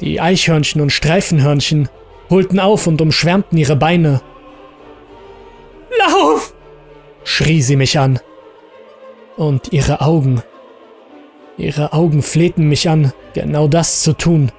Die 0.00 0.20
Eichhörnchen 0.20 0.80
und 0.80 0.90
Streifenhörnchen 0.90 1.90
holten 2.30 2.58
auf 2.58 2.86
und 2.86 3.02
umschwärmten 3.02 3.58
ihre 3.58 3.76
Beine. 3.76 4.22
Lauf! 5.98 6.54
schrie 7.24 7.60
sie 7.60 7.76
mich 7.76 7.98
an. 7.98 8.18
Und 9.36 9.72
ihre 9.72 10.00
Augen. 10.00 10.42
Ihre 11.58 11.92
Augen 11.92 12.22
flehten 12.22 12.68
mich 12.68 12.88
an, 12.88 13.12
genau 13.34 13.68
das 13.68 14.00
zu 14.00 14.14
tun 14.14 14.50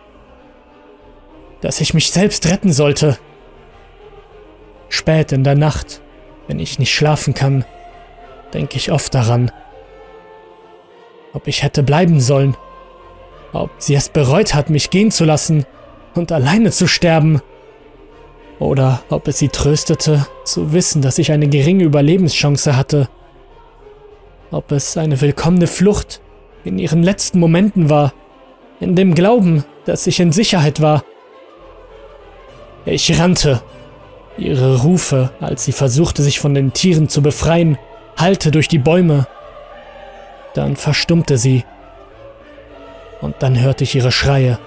dass 1.61 1.79
ich 1.79 1.93
mich 1.93 2.11
selbst 2.11 2.49
retten 2.49 2.73
sollte. 2.73 3.17
Spät 4.89 5.31
in 5.31 5.43
der 5.43 5.55
Nacht, 5.55 6.01
wenn 6.47 6.59
ich 6.59 6.79
nicht 6.79 6.93
schlafen 6.93 7.33
kann, 7.33 7.63
denke 8.53 8.75
ich 8.75 8.91
oft 8.91 9.13
daran, 9.13 9.51
ob 11.33 11.47
ich 11.47 11.63
hätte 11.63 11.83
bleiben 11.83 12.19
sollen, 12.19 12.55
ob 13.53 13.69
sie 13.77 13.95
es 13.95 14.09
bereut 14.09 14.53
hat, 14.53 14.69
mich 14.69 14.89
gehen 14.89 15.11
zu 15.11 15.25
lassen 15.25 15.65
und 16.15 16.31
alleine 16.31 16.71
zu 16.71 16.87
sterben, 16.87 17.41
oder 18.59 19.01
ob 19.09 19.27
es 19.27 19.39
sie 19.39 19.49
tröstete, 19.49 20.27
zu 20.45 20.71
wissen, 20.71 21.01
dass 21.01 21.17
ich 21.17 21.31
eine 21.31 21.47
geringe 21.47 21.83
Überlebenschance 21.83 22.77
hatte, 22.77 23.09
ob 24.51 24.71
es 24.71 24.97
eine 24.97 25.19
willkommene 25.19 25.65
Flucht 25.65 26.21
in 26.63 26.77
ihren 26.77 27.01
letzten 27.01 27.39
Momenten 27.39 27.89
war, 27.89 28.13
in 28.79 28.95
dem 28.95 29.15
Glauben, 29.15 29.65
dass 29.85 30.05
ich 30.05 30.19
in 30.19 30.31
Sicherheit 30.31 30.79
war. 30.81 31.03
Ich 32.85 33.19
rannte. 33.19 33.61
Ihre 34.37 34.81
Rufe, 34.81 35.31
als 35.39 35.65
sie 35.65 35.71
versuchte, 35.71 36.23
sich 36.23 36.39
von 36.39 36.53
den 36.53 36.71
Tieren 36.71 37.09
zu 37.09 37.21
befreien, 37.21 37.77
hallte 38.17 38.49
durch 38.49 38.67
die 38.67 38.79
Bäume. 38.79 39.27
Dann 40.53 40.75
verstummte 40.75 41.37
sie. 41.37 41.65
Und 43.21 43.35
dann 43.39 43.59
hörte 43.59 43.83
ich 43.83 43.95
ihre 43.95 44.11
Schreie. 44.11 44.59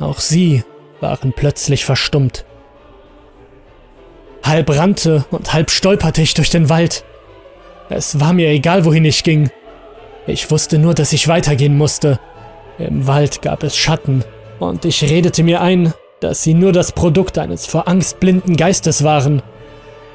Auch 0.00 0.18
sie 0.18 0.64
waren 1.00 1.32
plötzlich 1.32 1.84
verstummt. 1.84 2.44
Halb 4.42 4.70
rannte 4.70 5.24
und 5.30 5.52
halb 5.52 5.70
stolperte 5.70 6.22
ich 6.22 6.34
durch 6.34 6.50
den 6.50 6.68
Wald. 6.68 7.04
Es 7.88 8.20
war 8.20 8.32
mir 8.32 8.48
egal, 8.48 8.84
wohin 8.84 9.04
ich 9.04 9.24
ging. 9.24 9.50
Ich 10.26 10.50
wusste 10.50 10.78
nur, 10.78 10.94
dass 10.94 11.12
ich 11.12 11.28
weitergehen 11.28 11.76
musste. 11.76 12.18
Im 12.78 13.06
Wald 13.06 13.42
gab 13.42 13.62
es 13.62 13.76
Schatten, 13.76 14.24
und 14.58 14.84
ich 14.84 15.02
redete 15.02 15.42
mir 15.42 15.60
ein, 15.60 15.92
dass 16.20 16.42
sie 16.42 16.54
nur 16.54 16.72
das 16.72 16.92
Produkt 16.92 17.38
eines 17.38 17.66
vor 17.66 17.88
Angst 17.88 18.20
blinden 18.20 18.56
Geistes 18.56 19.04
waren, 19.04 19.42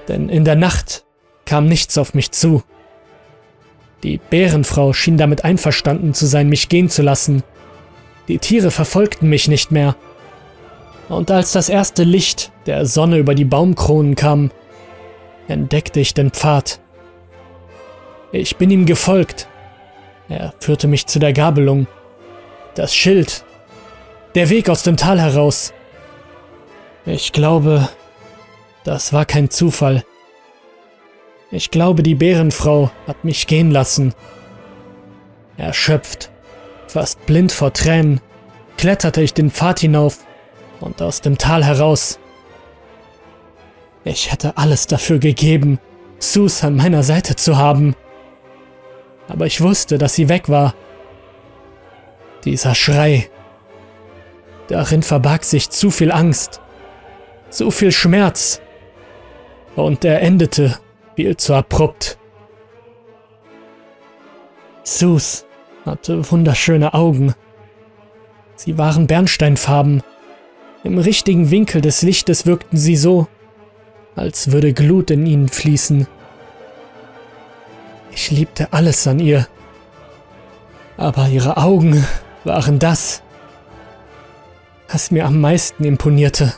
denn 0.08 0.30
in 0.30 0.46
der 0.46 0.56
Nacht 0.56 1.06
kam 1.46 1.67
nichts 1.67 1.98
auf 1.98 2.13
mich 2.13 2.32
zu. 2.32 2.63
Die 4.04 4.18
Bärenfrau 4.18 4.94
schien 4.94 5.18
damit 5.18 5.44
einverstanden 5.44 6.14
zu 6.14 6.26
sein, 6.26 6.50
mich 6.50 6.70
gehen 6.70 6.90
zu 6.90 7.02
lassen. 7.02 7.44
Die 8.28 8.40
Tiere 8.40 8.72
verfolgten 8.72 9.30
mich 9.30 9.48
nicht 9.48 9.72
mehr. 9.72 9.96
Und 11.10 11.30
als 11.30 11.52
das 11.52 11.70
erste 11.70 12.04
Licht 12.04 12.52
der 12.66 12.86
Sonne 12.86 13.18
über 13.18 13.36
die 13.36 13.46
Baumkronen 13.46 14.16
kam, 14.16 14.52
entdeckte 15.48 16.00
ich 16.00 16.14
den 16.14 16.32
Pfad. 16.32 16.80
Ich 18.32 18.56
bin 18.56 18.72
ihm 18.72 18.86
gefolgt. 18.86 19.48
Er 20.30 20.54
führte 20.60 20.88
mich 20.88 21.08
zu 21.08 21.20
der 21.20 21.34
Gabelung. 21.34 21.88
Das 22.76 22.96
Schild. 22.96 23.44
Der 24.36 24.50
Weg 24.50 24.70
aus 24.70 24.84
dem 24.84 24.96
Tal 24.96 25.20
heraus. 25.20 25.74
Ich 27.06 27.34
glaube, 27.34 27.90
das 28.86 29.12
war 29.12 29.26
kein 29.26 29.50
Zufall. 29.50 30.06
Ich 31.52 31.70
glaube, 31.70 32.02
die 32.02 32.16
Bärenfrau 32.16 32.92
hat 33.08 33.26
mich 33.26 33.46
gehen 33.46 33.72
lassen. 33.72 34.14
Erschöpft, 35.58 36.32
fast 36.88 37.26
blind 37.26 37.52
vor 37.52 37.74
Tränen, 37.74 38.22
kletterte 38.78 39.22
ich 39.22 39.34
den 39.34 39.52
Pfad 39.52 39.82
hinauf 39.82 40.20
und 40.80 41.02
aus 41.02 41.20
dem 41.20 41.38
Tal 41.38 41.66
heraus. 41.66 42.20
Ich 44.06 44.32
hätte 44.32 44.58
alles 44.58 44.88
dafür 44.88 45.20
gegeben, 45.20 45.78
Sus 46.20 46.64
an 46.64 46.78
meiner 46.78 47.04
Seite 47.04 47.36
zu 47.36 47.58
haben. 47.58 47.96
Aber 49.28 49.46
ich 49.46 49.60
wusste, 49.62 49.98
dass 49.98 50.16
sie 50.16 50.30
weg 50.30 50.50
war. 50.50 50.74
Dieser 52.46 52.76
Schrei. 52.76 53.30
Darin 54.68 55.04
verbarg 55.04 55.44
sich 55.44 55.70
zu 55.70 55.92
viel 55.92 56.12
Angst, 56.12 56.62
zu 57.50 57.72
viel 57.72 57.92
Schmerz. 57.92 58.62
Und 59.76 60.06
er 60.06 60.22
endete 60.22 60.80
viel 61.22 61.38
zu 61.38 61.54
abrupt. 61.54 62.18
Sus 64.84 65.46
hatte 65.86 66.32
wunderschöne 66.32 66.96
Augen. 66.96 67.36
Sie 68.56 68.80
waren 68.80 69.06
bernsteinfarben. 69.06 70.02
Im 70.84 70.98
richtigen 70.98 71.52
Winkel 71.52 71.80
des 71.80 72.02
Lichtes 72.02 72.48
wirkten 72.48 72.76
sie 72.76 72.96
so, 72.96 73.28
als 74.16 74.52
würde 74.52 74.74
Glut 74.74 75.12
in 75.12 75.28
ihnen 75.28 75.48
fließen. 75.48 76.08
Ich 78.12 78.32
liebte 78.32 78.74
alles 78.74 79.06
an 79.06 79.20
ihr. 79.20 79.48
Aber 80.98 81.28
ihre 81.28 81.58
Augen 81.58 82.04
waren 82.46 82.80
das, 82.80 83.22
was 84.92 85.12
mir 85.12 85.28
am 85.28 85.40
meisten 85.40 85.84
imponierte. 85.84 86.52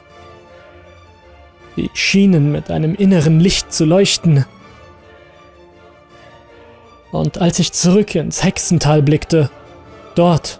Sie 1.76 1.89
schienen 1.93 2.54
mit 2.54 2.71
einem 2.71 2.95
inneren 2.95 3.41
Licht 3.41 3.73
zu 3.73 3.84
leuchten. 3.84 4.45
Und 7.13 7.38
als 7.38 7.60
ich 7.60 7.71
zurück 7.71 8.15
ins 8.15 8.43
Hexental 8.43 9.04
blickte, 9.04 9.52
dort, 10.15 10.60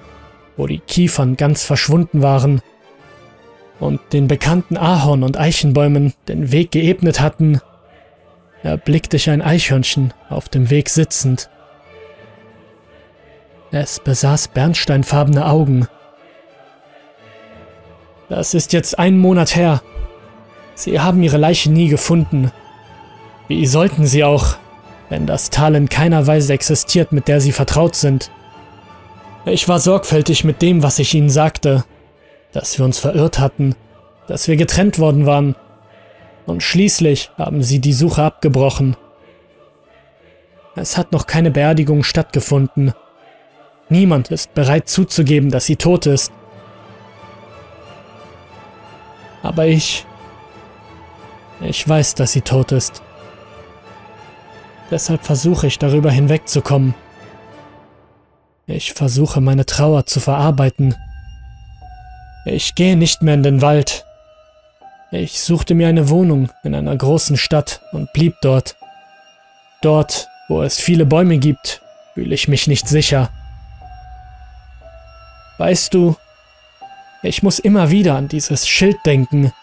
wo 0.56 0.68
die 0.68 0.78
Kiefern 0.78 1.36
ganz 1.36 1.64
verschwunden 1.66 2.22
waren 2.22 2.62
und 3.80 4.00
den 4.14 4.28
bekannten 4.28 4.78
Ahorn- 4.78 5.24
und 5.24 5.36
Eichenbäumen 5.36 6.14
den 6.28 6.52
Weg 6.52 6.70
geebnet 6.70 7.20
hatten, 7.20 7.60
erblickte 8.62 9.18
ich 9.18 9.32
ein 9.32 9.42
Eichhörnchen 9.42 10.14
auf 10.30 10.48
dem 10.48 10.70
Weg 10.70 10.90
sitzend. 10.90 11.50
Es 13.72 14.00
besaß 14.00 14.50
bernsteinfarbene 14.50 15.48
Augen. 15.48 15.88
Das 18.30 18.54
ist 18.54 18.74
jetzt 18.74 19.00
einen 19.00 19.18
Monat 19.18 19.56
her. 19.56 19.82
Sie 20.76 21.00
haben 21.00 21.24
ihre 21.24 21.38
Leiche 21.38 21.72
nie 21.72 21.88
gefunden. 21.88 22.52
Wie 23.48 23.66
sollten 23.66 24.06
sie 24.06 24.24
auch, 24.24 24.58
wenn 25.10 25.26
das 25.26 25.50
Tal 25.50 25.76
in 25.76 25.90
keiner 25.90 26.28
Weise 26.28 26.54
existiert, 26.54 27.12
mit 27.12 27.28
der 27.28 27.42
sie 27.42 27.52
vertraut 27.52 27.96
sind? 27.96 28.32
Ich 29.46 29.68
war 29.68 29.80
sorgfältig 29.80 30.44
mit 30.44 30.62
dem, 30.62 30.84
was 30.84 31.00
ich 31.00 31.14
ihnen 31.14 31.30
sagte, 31.30 31.84
dass 32.52 32.78
wir 32.78 32.86
uns 32.86 33.00
verirrt 33.00 33.40
hatten, 33.40 33.76
dass 34.28 34.48
wir 34.48 34.56
getrennt 34.56 35.00
worden 35.00 35.26
waren. 35.26 35.56
Und 36.46 36.64
schließlich 36.64 37.32
haben 37.38 37.64
sie 37.64 37.80
die 37.80 37.94
Suche 37.94 38.24
abgebrochen. 38.24 38.96
Es 40.76 40.98
hat 40.98 41.12
noch 41.12 41.28
keine 41.28 41.52
Beerdigung 41.52 42.04
stattgefunden. 42.04 42.94
Niemand 43.90 44.32
ist 44.32 44.54
bereit 44.54 44.90
zuzugeben, 44.90 45.52
dass 45.52 45.66
sie 45.66 45.76
tot 45.76 46.06
ist. 46.06 46.32
Aber 49.42 49.66
ich 49.66 50.06
ich 51.62 51.88
weiß, 51.88 52.16
dass 52.16 52.34
sie 52.34 52.42
tot 52.42 52.72
ist. 52.72 53.02
Deshalb 54.94 55.26
versuche 55.26 55.66
ich 55.66 55.80
darüber 55.80 56.12
hinwegzukommen. 56.12 56.94
Ich 58.68 58.94
versuche 58.94 59.42
meine 59.42 59.66
Trauer 59.66 60.06
zu 60.06 60.20
verarbeiten. 60.20 60.94
Ich 62.46 62.76
gehe 62.76 62.96
nicht 62.96 63.24
mehr 63.24 63.34
in 63.34 63.42
den 63.42 63.64
Wald. 63.64 64.06
Ich 65.10 65.42
suchte 65.42 65.74
mir 65.74 65.88
eine 65.88 66.10
Wohnung 66.10 66.50
in 66.64 66.76
einer 66.76 66.96
großen 66.96 67.38
Stadt 67.38 67.82
und 67.92 68.14
blieb 68.14 68.36
dort. 68.44 68.76
Dort, 69.82 70.28
wo 70.48 70.62
es 70.62 70.80
viele 70.80 71.08
Bäume 71.08 71.40
gibt, 71.40 71.82
fühle 72.14 72.36
ich 72.36 72.48
mich 72.48 72.68
nicht 72.68 72.88
sicher. 72.88 73.32
Weißt 75.58 75.92
du, 75.96 76.16
ich 77.24 77.42
muss 77.42 77.58
immer 77.58 77.90
wieder 77.90 78.14
an 78.14 78.28
dieses 78.28 78.68
Schild 78.68 78.98
denken. 79.08 79.54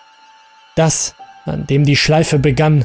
Das, 0.74 1.14
an 1.46 1.68
dem 1.68 1.84
die 1.84 1.94
Schleife 1.94 2.40
begann. 2.40 2.84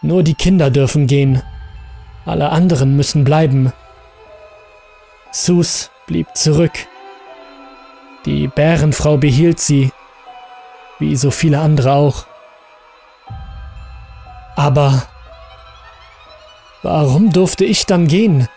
Nur 0.00 0.22
die 0.22 0.34
Kinder 0.34 0.70
dürfen 0.70 1.06
gehen. 1.06 1.42
Alle 2.24 2.50
anderen 2.50 2.96
müssen 2.96 3.24
bleiben. 3.24 3.72
Sus 5.32 5.90
blieb 6.06 6.36
zurück. 6.36 6.72
Die 8.24 8.48
Bärenfrau 8.48 9.16
behielt 9.16 9.60
sie, 9.60 9.92
wie 10.98 11.16
so 11.16 11.30
viele 11.30 11.60
andere 11.60 11.92
auch. 11.92 12.26
Aber 14.56 15.04
warum 16.82 17.32
durfte 17.32 17.64
ich 17.64 17.86
dann 17.86 18.08
gehen? 18.08 18.48